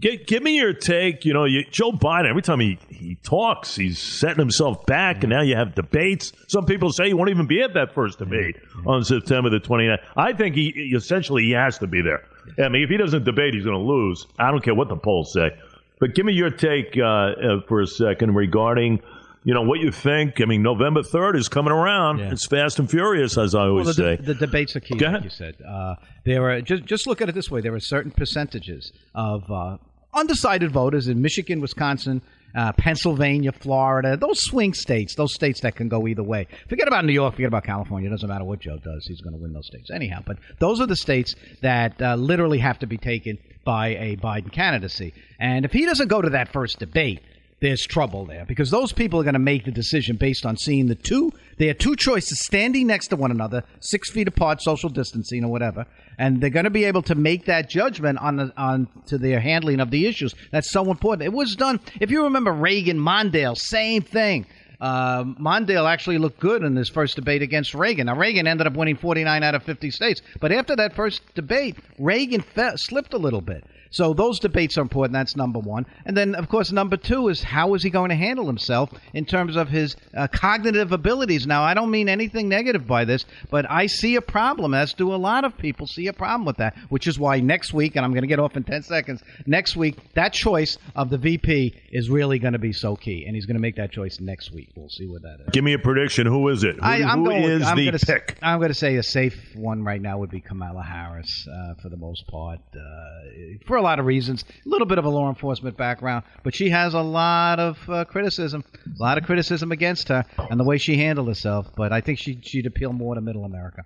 Give, 0.00 0.24
give 0.26 0.42
me 0.42 0.56
your 0.56 0.72
take. 0.72 1.24
You 1.24 1.32
know, 1.32 1.44
you, 1.44 1.64
Joe 1.70 1.90
Biden, 1.90 2.28
every 2.28 2.42
time 2.42 2.60
he, 2.60 2.78
he 2.88 3.16
talks, 3.16 3.74
he's 3.74 3.98
setting 3.98 4.38
himself 4.38 4.86
back, 4.86 5.24
and 5.24 5.30
now 5.30 5.42
you 5.42 5.56
have 5.56 5.74
debates. 5.74 6.32
Some 6.46 6.66
people 6.66 6.92
say 6.92 7.08
he 7.08 7.14
won't 7.14 7.30
even 7.30 7.46
be 7.46 7.62
at 7.62 7.74
that 7.74 7.94
first 7.94 8.18
debate 8.18 8.56
on 8.86 9.04
September 9.04 9.50
the 9.50 9.58
29th. 9.58 9.98
I 10.16 10.32
think 10.32 10.54
he 10.54 10.68
essentially 10.94 11.44
he 11.44 11.50
has 11.52 11.78
to 11.78 11.88
be 11.88 12.00
there. 12.00 12.22
I 12.62 12.68
mean, 12.68 12.82
if 12.82 12.90
he 12.90 12.96
doesn't 12.96 13.24
debate, 13.24 13.54
he's 13.54 13.64
going 13.64 13.76
to 13.76 13.82
lose. 13.82 14.26
I 14.38 14.50
don't 14.50 14.62
care 14.62 14.74
what 14.74 14.88
the 14.88 14.96
polls 14.96 15.32
say. 15.32 15.50
But 15.98 16.14
give 16.14 16.24
me 16.24 16.32
your 16.32 16.50
take 16.50 16.96
uh, 16.96 17.02
uh, 17.02 17.60
for 17.66 17.80
a 17.80 17.86
second 17.86 18.34
regarding 18.36 19.00
you 19.44 19.54
know 19.54 19.62
what 19.62 19.80
you 19.80 19.90
think. 19.90 20.40
I 20.40 20.44
mean, 20.44 20.62
November 20.62 21.02
third 21.02 21.36
is 21.36 21.48
coming 21.48 21.72
around. 21.72 22.18
Yeah. 22.18 22.32
It's 22.32 22.44
fast 22.44 22.78
and 22.78 22.90
furious, 22.90 23.38
as 23.38 23.54
I 23.54 23.62
always 23.62 23.86
well, 23.86 23.94
the, 23.94 24.16
say. 24.16 24.22
The 24.22 24.34
debates 24.34 24.76
are 24.76 24.80
key, 24.80 24.98
like 24.98 25.24
you 25.24 25.30
said. 25.30 25.56
Uh, 25.66 25.94
there 26.24 26.50
are 26.50 26.60
just 26.60 26.84
just 26.84 27.06
look 27.06 27.22
at 27.22 27.28
it 27.28 27.34
this 27.34 27.50
way: 27.50 27.60
there 27.60 27.74
are 27.74 27.80
certain 27.80 28.10
percentages 28.10 28.92
of 29.14 29.50
uh, 29.50 29.78
undecided 30.18 30.70
voters 30.70 31.08
in 31.08 31.22
Michigan, 31.22 31.60
Wisconsin, 31.60 32.22
uh, 32.54 32.72
Pennsylvania, 32.72 33.52
Florida, 33.52 34.16
those 34.16 34.40
swing 34.40 34.74
states, 34.74 35.14
those 35.14 35.34
states 35.34 35.60
that 35.60 35.76
can 35.76 35.88
go 35.88 36.06
either 36.08 36.22
way. 36.22 36.46
Forget 36.68 36.88
about 36.88 37.04
New 37.04 37.12
York, 37.12 37.34
forget 37.34 37.48
about 37.48 37.64
California. 37.64 38.08
It 38.08 38.12
doesn't 38.12 38.28
matter 38.28 38.44
what 38.44 38.60
Joe 38.60 38.78
does, 38.78 39.06
he's 39.06 39.20
going 39.20 39.34
to 39.34 39.40
win 39.40 39.52
those 39.52 39.66
states 39.66 39.90
anyhow. 39.90 40.22
But 40.24 40.38
those 40.58 40.80
are 40.80 40.86
the 40.86 40.96
states 40.96 41.34
that 41.62 42.00
uh, 42.00 42.16
literally 42.16 42.58
have 42.58 42.78
to 42.80 42.86
be 42.86 42.96
taken 42.96 43.38
by 43.64 43.88
a 43.88 44.16
Biden 44.16 44.50
candidacy. 44.50 45.12
And 45.38 45.64
if 45.64 45.72
he 45.72 45.84
doesn't 45.84 46.08
go 46.08 46.22
to 46.22 46.30
that 46.30 46.52
first 46.52 46.78
debate, 46.78 47.20
there's 47.60 47.82
trouble 47.82 48.24
there 48.24 48.44
because 48.44 48.70
those 48.70 48.92
people 48.92 49.18
are 49.20 49.24
going 49.24 49.32
to 49.32 49.38
make 49.40 49.64
the 49.64 49.70
decision 49.72 50.16
based 50.16 50.46
on 50.46 50.56
seeing 50.56 50.86
the 50.86 50.94
two. 50.94 51.32
They 51.56 51.68
are 51.68 51.74
two 51.74 51.96
choices 51.96 52.44
standing 52.44 52.86
next 52.86 53.08
to 53.08 53.16
one 53.16 53.30
another, 53.30 53.64
six 53.80 54.10
feet 54.10 54.28
apart, 54.28 54.62
social 54.62 54.88
distancing 54.88 55.44
or 55.44 55.50
whatever, 55.50 55.86
and 56.18 56.40
they're 56.40 56.50
going 56.50 56.64
to 56.64 56.70
be 56.70 56.84
able 56.84 57.02
to 57.02 57.14
make 57.16 57.46
that 57.46 57.68
judgment 57.68 58.18
on 58.18 58.36
the, 58.36 58.52
on 58.56 58.86
to 59.06 59.18
their 59.18 59.40
handling 59.40 59.80
of 59.80 59.90
the 59.90 60.06
issues. 60.06 60.34
That's 60.52 60.70
so 60.70 60.90
important. 60.90 61.26
It 61.26 61.32
was 61.32 61.56
done. 61.56 61.80
If 62.00 62.10
you 62.10 62.24
remember 62.24 62.52
Reagan, 62.52 62.98
Mondale, 62.98 63.56
same 63.56 64.02
thing. 64.02 64.46
Uh, 64.80 65.24
Mondale 65.24 65.90
actually 65.90 66.18
looked 66.18 66.38
good 66.38 66.62
in 66.62 66.76
his 66.76 66.88
first 66.88 67.16
debate 67.16 67.42
against 67.42 67.74
Reagan. 67.74 68.06
Now 68.06 68.16
Reagan 68.16 68.46
ended 68.46 68.68
up 68.68 68.76
winning 68.76 68.96
49 68.96 69.42
out 69.42 69.56
of 69.56 69.64
50 69.64 69.90
states, 69.90 70.22
but 70.40 70.52
after 70.52 70.76
that 70.76 70.94
first 70.94 71.22
debate, 71.34 71.76
Reagan 71.98 72.42
fe- 72.42 72.76
slipped 72.76 73.12
a 73.12 73.18
little 73.18 73.40
bit. 73.40 73.64
So 73.90 74.12
those 74.12 74.38
debates 74.38 74.76
are 74.78 74.82
important. 74.82 75.12
That's 75.12 75.36
number 75.36 75.58
one. 75.58 75.86
And 76.04 76.16
then, 76.16 76.34
of 76.34 76.48
course, 76.48 76.72
number 76.72 76.96
two 76.96 77.28
is 77.28 77.42
how 77.42 77.74
is 77.74 77.82
he 77.82 77.90
going 77.90 78.10
to 78.10 78.16
handle 78.16 78.46
himself 78.46 78.90
in 79.14 79.24
terms 79.24 79.56
of 79.56 79.68
his 79.68 79.96
uh, 80.16 80.28
cognitive 80.28 80.92
abilities. 80.92 81.46
Now, 81.46 81.62
I 81.62 81.74
don't 81.74 81.90
mean 81.90 82.08
anything 82.08 82.48
negative 82.48 82.86
by 82.86 83.04
this, 83.04 83.24
but 83.50 83.70
I 83.70 83.86
see 83.86 84.16
a 84.16 84.22
problem, 84.22 84.74
as 84.74 84.94
do 84.94 85.14
a 85.14 85.16
lot 85.16 85.44
of 85.44 85.56
people 85.56 85.86
see 85.86 86.06
a 86.06 86.12
problem 86.12 86.44
with 86.44 86.58
that, 86.58 86.76
which 86.88 87.06
is 87.06 87.18
why 87.18 87.40
next 87.40 87.72
week, 87.72 87.96
and 87.96 88.04
I'm 88.04 88.12
going 88.12 88.22
to 88.22 88.28
get 88.28 88.38
off 88.38 88.56
in 88.56 88.64
10 88.64 88.82
seconds, 88.82 89.22
next 89.46 89.76
week, 89.76 89.96
that 90.14 90.32
choice 90.32 90.78
of 90.94 91.10
the 91.10 91.18
VP 91.18 91.74
is 91.90 92.10
really 92.10 92.38
going 92.38 92.52
to 92.52 92.58
be 92.58 92.72
so 92.72 92.96
key. 92.96 93.24
And 93.26 93.34
he's 93.34 93.46
going 93.46 93.56
to 93.56 93.60
make 93.60 93.76
that 93.76 93.90
choice 93.90 94.20
next 94.20 94.52
week. 94.52 94.70
We'll 94.76 94.88
see 94.88 95.06
what 95.06 95.22
that 95.22 95.38
is. 95.40 95.48
Give 95.52 95.64
me 95.64 95.72
a 95.72 95.78
prediction. 95.78 96.26
Who 96.26 96.48
is 96.48 96.64
it? 96.64 96.76
Who, 96.76 96.82
I, 96.82 96.98
am 96.98 97.24
going, 97.24 97.42
is 97.42 97.62
I'm 97.66 97.76
the 97.76 97.86
gonna, 97.86 97.98
pick? 97.98 98.38
I'm 98.42 98.58
going 98.58 98.70
to 98.70 98.74
say 98.74 98.96
a 98.96 99.02
safe 99.02 99.36
one 99.54 99.82
right 99.82 100.00
now 100.00 100.18
would 100.18 100.30
be 100.30 100.40
Kamala 100.40 100.82
Harris 100.82 101.46
uh, 101.50 101.74
for 101.82 101.88
the 101.88 101.96
most 101.96 102.26
part. 102.26 102.60
Uh, 102.74 103.58
for 103.66 103.77
a 103.78 103.82
lot 103.82 103.98
of 103.98 104.06
reasons. 104.06 104.44
A 104.66 104.68
little 104.68 104.86
bit 104.86 104.98
of 104.98 105.04
a 105.04 105.08
law 105.08 105.28
enforcement 105.28 105.76
background, 105.76 106.24
but 106.42 106.54
she 106.54 106.70
has 106.70 106.94
a 106.94 107.00
lot 107.00 107.58
of 107.58 107.78
uh, 107.88 108.04
criticism, 108.04 108.64
a 108.86 109.02
lot 109.02 109.18
of 109.18 109.24
criticism 109.24 109.72
against 109.72 110.08
her 110.08 110.24
and 110.50 110.58
the 110.58 110.64
way 110.64 110.78
she 110.78 110.96
handled 110.96 111.28
herself. 111.28 111.68
But 111.76 111.92
I 111.92 112.00
think 112.00 112.18
she, 112.18 112.40
she'd 112.42 112.66
appeal 112.66 112.92
more 112.92 113.14
to 113.14 113.20
Middle 113.20 113.44
America. 113.44 113.82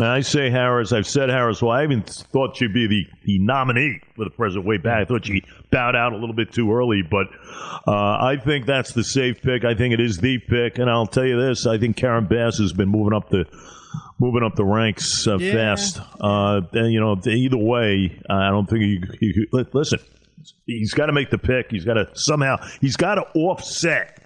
I 0.00 0.20
say 0.20 0.50
Harris. 0.50 0.92
I've 0.92 1.06
said 1.06 1.28
Harris. 1.28 1.60
Well, 1.60 1.72
I 1.72 1.82
even 1.82 2.02
thought 2.02 2.56
she'd 2.56 2.72
be 2.72 2.86
the, 2.86 3.04
the 3.24 3.38
nominee 3.40 4.00
for 4.14 4.24
the 4.24 4.30
president 4.30 4.66
way 4.66 4.76
back. 4.76 5.02
I 5.02 5.04
thought 5.04 5.26
she 5.26 5.42
bowed 5.70 5.96
out 5.96 6.12
a 6.12 6.16
little 6.16 6.34
bit 6.34 6.52
too 6.52 6.72
early, 6.72 7.02
but 7.02 7.26
uh, 7.86 7.92
I 7.92 8.36
think 8.44 8.66
that's 8.66 8.92
the 8.92 9.02
safe 9.02 9.42
pick. 9.42 9.64
I 9.64 9.74
think 9.74 9.94
it 9.94 10.00
is 10.00 10.18
the 10.18 10.38
pick, 10.38 10.78
and 10.78 10.88
I'll 10.88 11.06
tell 11.06 11.24
you 11.24 11.40
this: 11.40 11.66
I 11.66 11.78
think 11.78 11.96
Karen 11.96 12.26
Bass 12.26 12.58
has 12.58 12.72
been 12.72 12.88
moving 12.88 13.16
up 13.16 13.28
the 13.28 13.46
moving 14.18 14.42
up 14.42 14.56
the 14.56 14.64
ranks 14.64 15.26
uh, 15.26 15.38
yeah. 15.38 15.52
fast. 15.52 16.00
Uh, 16.20 16.60
and, 16.72 16.92
you 16.92 17.00
know, 17.00 17.16
either 17.26 17.56
way, 17.56 18.20
I 18.28 18.50
don't 18.50 18.68
think 18.68 18.82
he, 18.82 19.00
he, 19.20 19.32
he 19.32 19.46
listen. 19.72 20.00
He's 20.66 20.94
got 20.94 21.06
to 21.06 21.12
make 21.12 21.30
the 21.30 21.38
pick. 21.38 21.70
He's 21.70 21.84
got 21.84 21.94
to 21.94 22.08
somehow. 22.14 22.56
He's 22.80 22.96
got 22.96 23.16
to 23.16 23.22
offset 23.34 24.22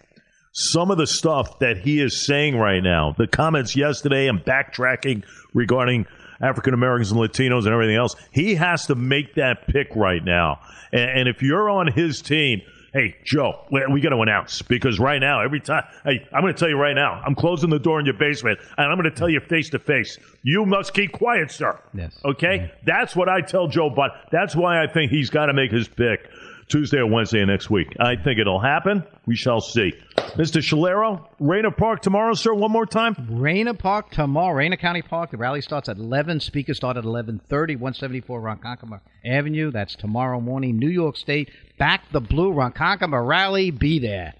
some 0.52 0.90
of 0.90 0.98
the 0.98 1.06
stuff 1.06 1.58
that 1.60 1.78
he 1.78 2.00
is 2.00 2.24
saying 2.26 2.56
right 2.56 2.82
now. 2.82 3.14
The 3.16 3.26
comments 3.26 3.74
yesterday 3.74 4.28
and 4.28 4.40
backtracking 4.40 5.24
regarding 5.54 6.06
African 6.40 6.74
Americans 6.74 7.12
and 7.12 7.20
Latinos 7.20 7.64
and 7.64 7.68
everything 7.68 7.96
else. 7.96 8.14
He 8.30 8.56
has 8.56 8.86
to 8.86 8.94
make 8.94 9.34
that 9.36 9.66
pick 9.66 9.88
right 9.96 10.22
now. 10.22 10.60
And, 10.92 11.10
and 11.10 11.28
if 11.28 11.42
you're 11.42 11.70
on 11.70 11.90
his 11.90 12.20
team, 12.20 12.60
hey, 12.92 13.16
Joe, 13.24 13.64
we, 13.70 13.84
we 13.90 14.00
got 14.00 14.10
to 14.10 14.20
announce 14.20 14.62
because 14.62 14.98
right 14.98 15.18
now, 15.18 15.40
every 15.40 15.60
time, 15.60 15.84
hey, 16.04 16.26
I'm 16.32 16.42
going 16.42 16.52
to 16.52 16.58
tell 16.58 16.68
you 16.68 16.76
right 16.76 16.94
now, 16.94 17.22
I'm 17.24 17.34
closing 17.34 17.70
the 17.70 17.78
door 17.78 17.98
in 17.98 18.06
your 18.06 18.14
basement 18.14 18.60
and 18.76 18.86
I'm 18.90 18.98
going 18.98 19.10
to 19.10 19.16
tell 19.16 19.28
you 19.28 19.40
face 19.40 19.70
to 19.70 19.78
face, 19.78 20.18
you 20.42 20.66
must 20.66 20.92
keep 20.92 21.12
quiet, 21.12 21.50
sir. 21.50 21.80
Yes. 21.94 22.20
Okay? 22.24 22.56
Yeah. 22.56 22.68
That's 22.84 23.16
what 23.16 23.28
I 23.28 23.40
tell 23.40 23.66
Joe, 23.68 23.90
but 23.90 24.12
that's 24.30 24.54
why 24.54 24.82
I 24.82 24.86
think 24.86 25.10
he's 25.10 25.30
got 25.30 25.46
to 25.46 25.54
make 25.54 25.70
his 25.70 25.88
pick. 25.88 26.28
Tuesday 26.68 26.98
or 26.98 27.06
Wednesday 27.06 27.44
next 27.44 27.70
week. 27.70 27.88
I 28.00 28.16
think 28.16 28.38
it'll 28.38 28.60
happen. 28.60 29.04
We 29.26 29.36
shall 29.36 29.60
see. 29.60 29.92
Mr. 30.36 30.60
Schiliro, 30.62 31.26
Raynor 31.38 31.70
Park 31.70 32.00
tomorrow, 32.00 32.34
sir. 32.34 32.54
One 32.54 32.72
more 32.72 32.86
time. 32.86 33.14
Raynor 33.30 33.74
Park 33.74 34.10
tomorrow. 34.10 34.54
Raynor 34.54 34.76
County 34.76 35.02
Park. 35.02 35.30
The 35.30 35.36
rally 35.36 35.60
starts 35.60 35.88
at 35.88 35.98
11. 35.98 36.40
Speakers 36.40 36.76
start 36.76 36.96
at 36.96 37.04
11:30. 37.04 37.76
174 37.76 38.40
Ronkonkoma 38.40 39.00
Avenue. 39.24 39.70
That's 39.70 39.94
tomorrow 39.94 40.40
morning. 40.40 40.78
New 40.78 40.88
York 40.88 41.16
State. 41.16 41.50
Back 41.78 42.10
the 42.12 42.20
blue. 42.20 42.52
Ronkonkoma 42.52 43.26
rally. 43.26 43.70
Be 43.70 43.98
there. 43.98 44.34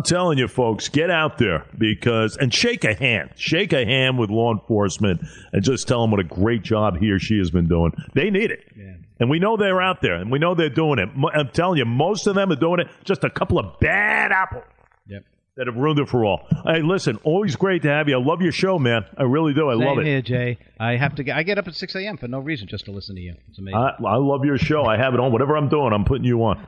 I'm 0.00 0.04
telling 0.04 0.38
you, 0.38 0.48
folks, 0.48 0.88
get 0.88 1.10
out 1.10 1.36
there 1.36 1.66
because 1.76 2.38
and 2.38 2.54
shake 2.54 2.84
a 2.84 2.94
hand, 2.94 3.32
shake 3.36 3.74
a 3.74 3.84
hand 3.84 4.18
with 4.18 4.30
law 4.30 4.50
enforcement, 4.50 5.20
and 5.52 5.62
just 5.62 5.86
tell 5.86 6.00
them 6.00 6.10
what 6.10 6.20
a 6.20 6.24
great 6.24 6.62
job 6.62 6.96
he 6.98 7.10
or 7.10 7.18
she 7.18 7.36
has 7.36 7.50
been 7.50 7.68
doing. 7.68 7.92
They 8.14 8.30
need 8.30 8.50
it. 8.50 8.64
Yeah. 8.74 8.94
And 9.18 9.28
we 9.28 9.38
know 9.38 9.58
they're 9.58 9.82
out 9.82 10.00
there, 10.00 10.14
and 10.14 10.32
we 10.32 10.38
know 10.38 10.54
they're 10.54 10.70
doing 10.70 11.00
it. 11.00 11.10
I'm 11.34 11.50
telling 11.50 11.76
you, 11.76 11.84
most 11.84 12.26
of 12.26 12.34
them 12.34 12.50
are 12.50 12.56
doing 12.56 12.80
it. 12.80 12.86
Just 13.04 13.24
a 13.24 13.28
couple 13.28 13.58
of 13.58 13.78
bad 13.78 14.32
apples 14.32 14.64
yep. 15.06 15.22
that 15.56 15.66
have 15.66 15.76
ruined 15.76 15.98
it 15.98 16.08
for 16.08 16.24
all. 16.24 16.46
Hey, 16.64 16.80
listen, 16.80 17.18
always 17.22 17.56
great 17.56 17.82
to 17.82 17.88
have 17.90 18.08
you. 18.08 18.18
I 18.18 18.24
love 18.24 18.40
your 18.40 18.52
show, 18.52 18.78
man. 18.78 19.04
I 19.18 19.24
really 19.24 19.52
do. 19.52 19.68
I 19.68 19.74
Same 19.74 19.86
love 19.86 19.98
it. 19.98 20.06
here, 20.06 20.22
Jay. 20.22 20.58
I 20.78 20.96
have 20.96 21.14
to. 21.16 21.24
Get, 21.24 21.36
I 21.36 21.42
get 21.42 21.58
up 21.58 21.68
at 21.68 21.74
6 21.74 21.94
a.m. 21.94 22.16
for 22.16 22.26
no 22.26 22.38
reason 22.38 22.68
just 22.68 22.86
to 22.86 22.90
listen 22.90 23.16
to 23.16 23.20
you. 23.20 23.34
It's 23.50 23.58
amazing. 23.58 23.76
I, 23.76 23.96
I 24.02 24.16
love 24.16 24.46
your 24.46 24.56
show. 24.56 24.84
I 24.84 24.96
have 24.96 25.12
it 25.12 25.20
on. 25.20 25.30
Whatever 25.30 25.58
I'm 25.58 25.68
doing, 25.68 25.92
I'm 25.92 26.06
putting 26.06 26.24
you 26.24 26.42
on. 26.42 26.66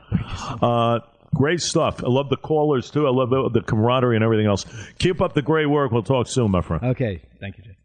Uh, 0.61 0.99
great 1.33 1.61
stuff. 1.61 2.03
I 2.03 2.07
love 2.07 2.29
the 2.29 2.37
callers 2.37 2.91
too. 2.91 3.07
I 3.07 3.11
love 3.11 3.29
the, 3.29 3.49
the 3.49 3.61
camaraderie 3.61 4.15
and 4.15 4.23
everything 4.23 4.45
else. 4.45 4.65
Keep 4.99 5.21
up 5.21 5.33
the 5.33 5.41
great 5.41 5.67
work. 5.67 5.91
We'll 5.91 6.03
talk 6.03 6.27
soon, 6.27 6.51
my 6.51 6.61
friend. 6.61 6.83
Okay. 6.83 7.21
Thank 7.39 7.57
you, 7.57 7.63
Jay. 7.63 7.75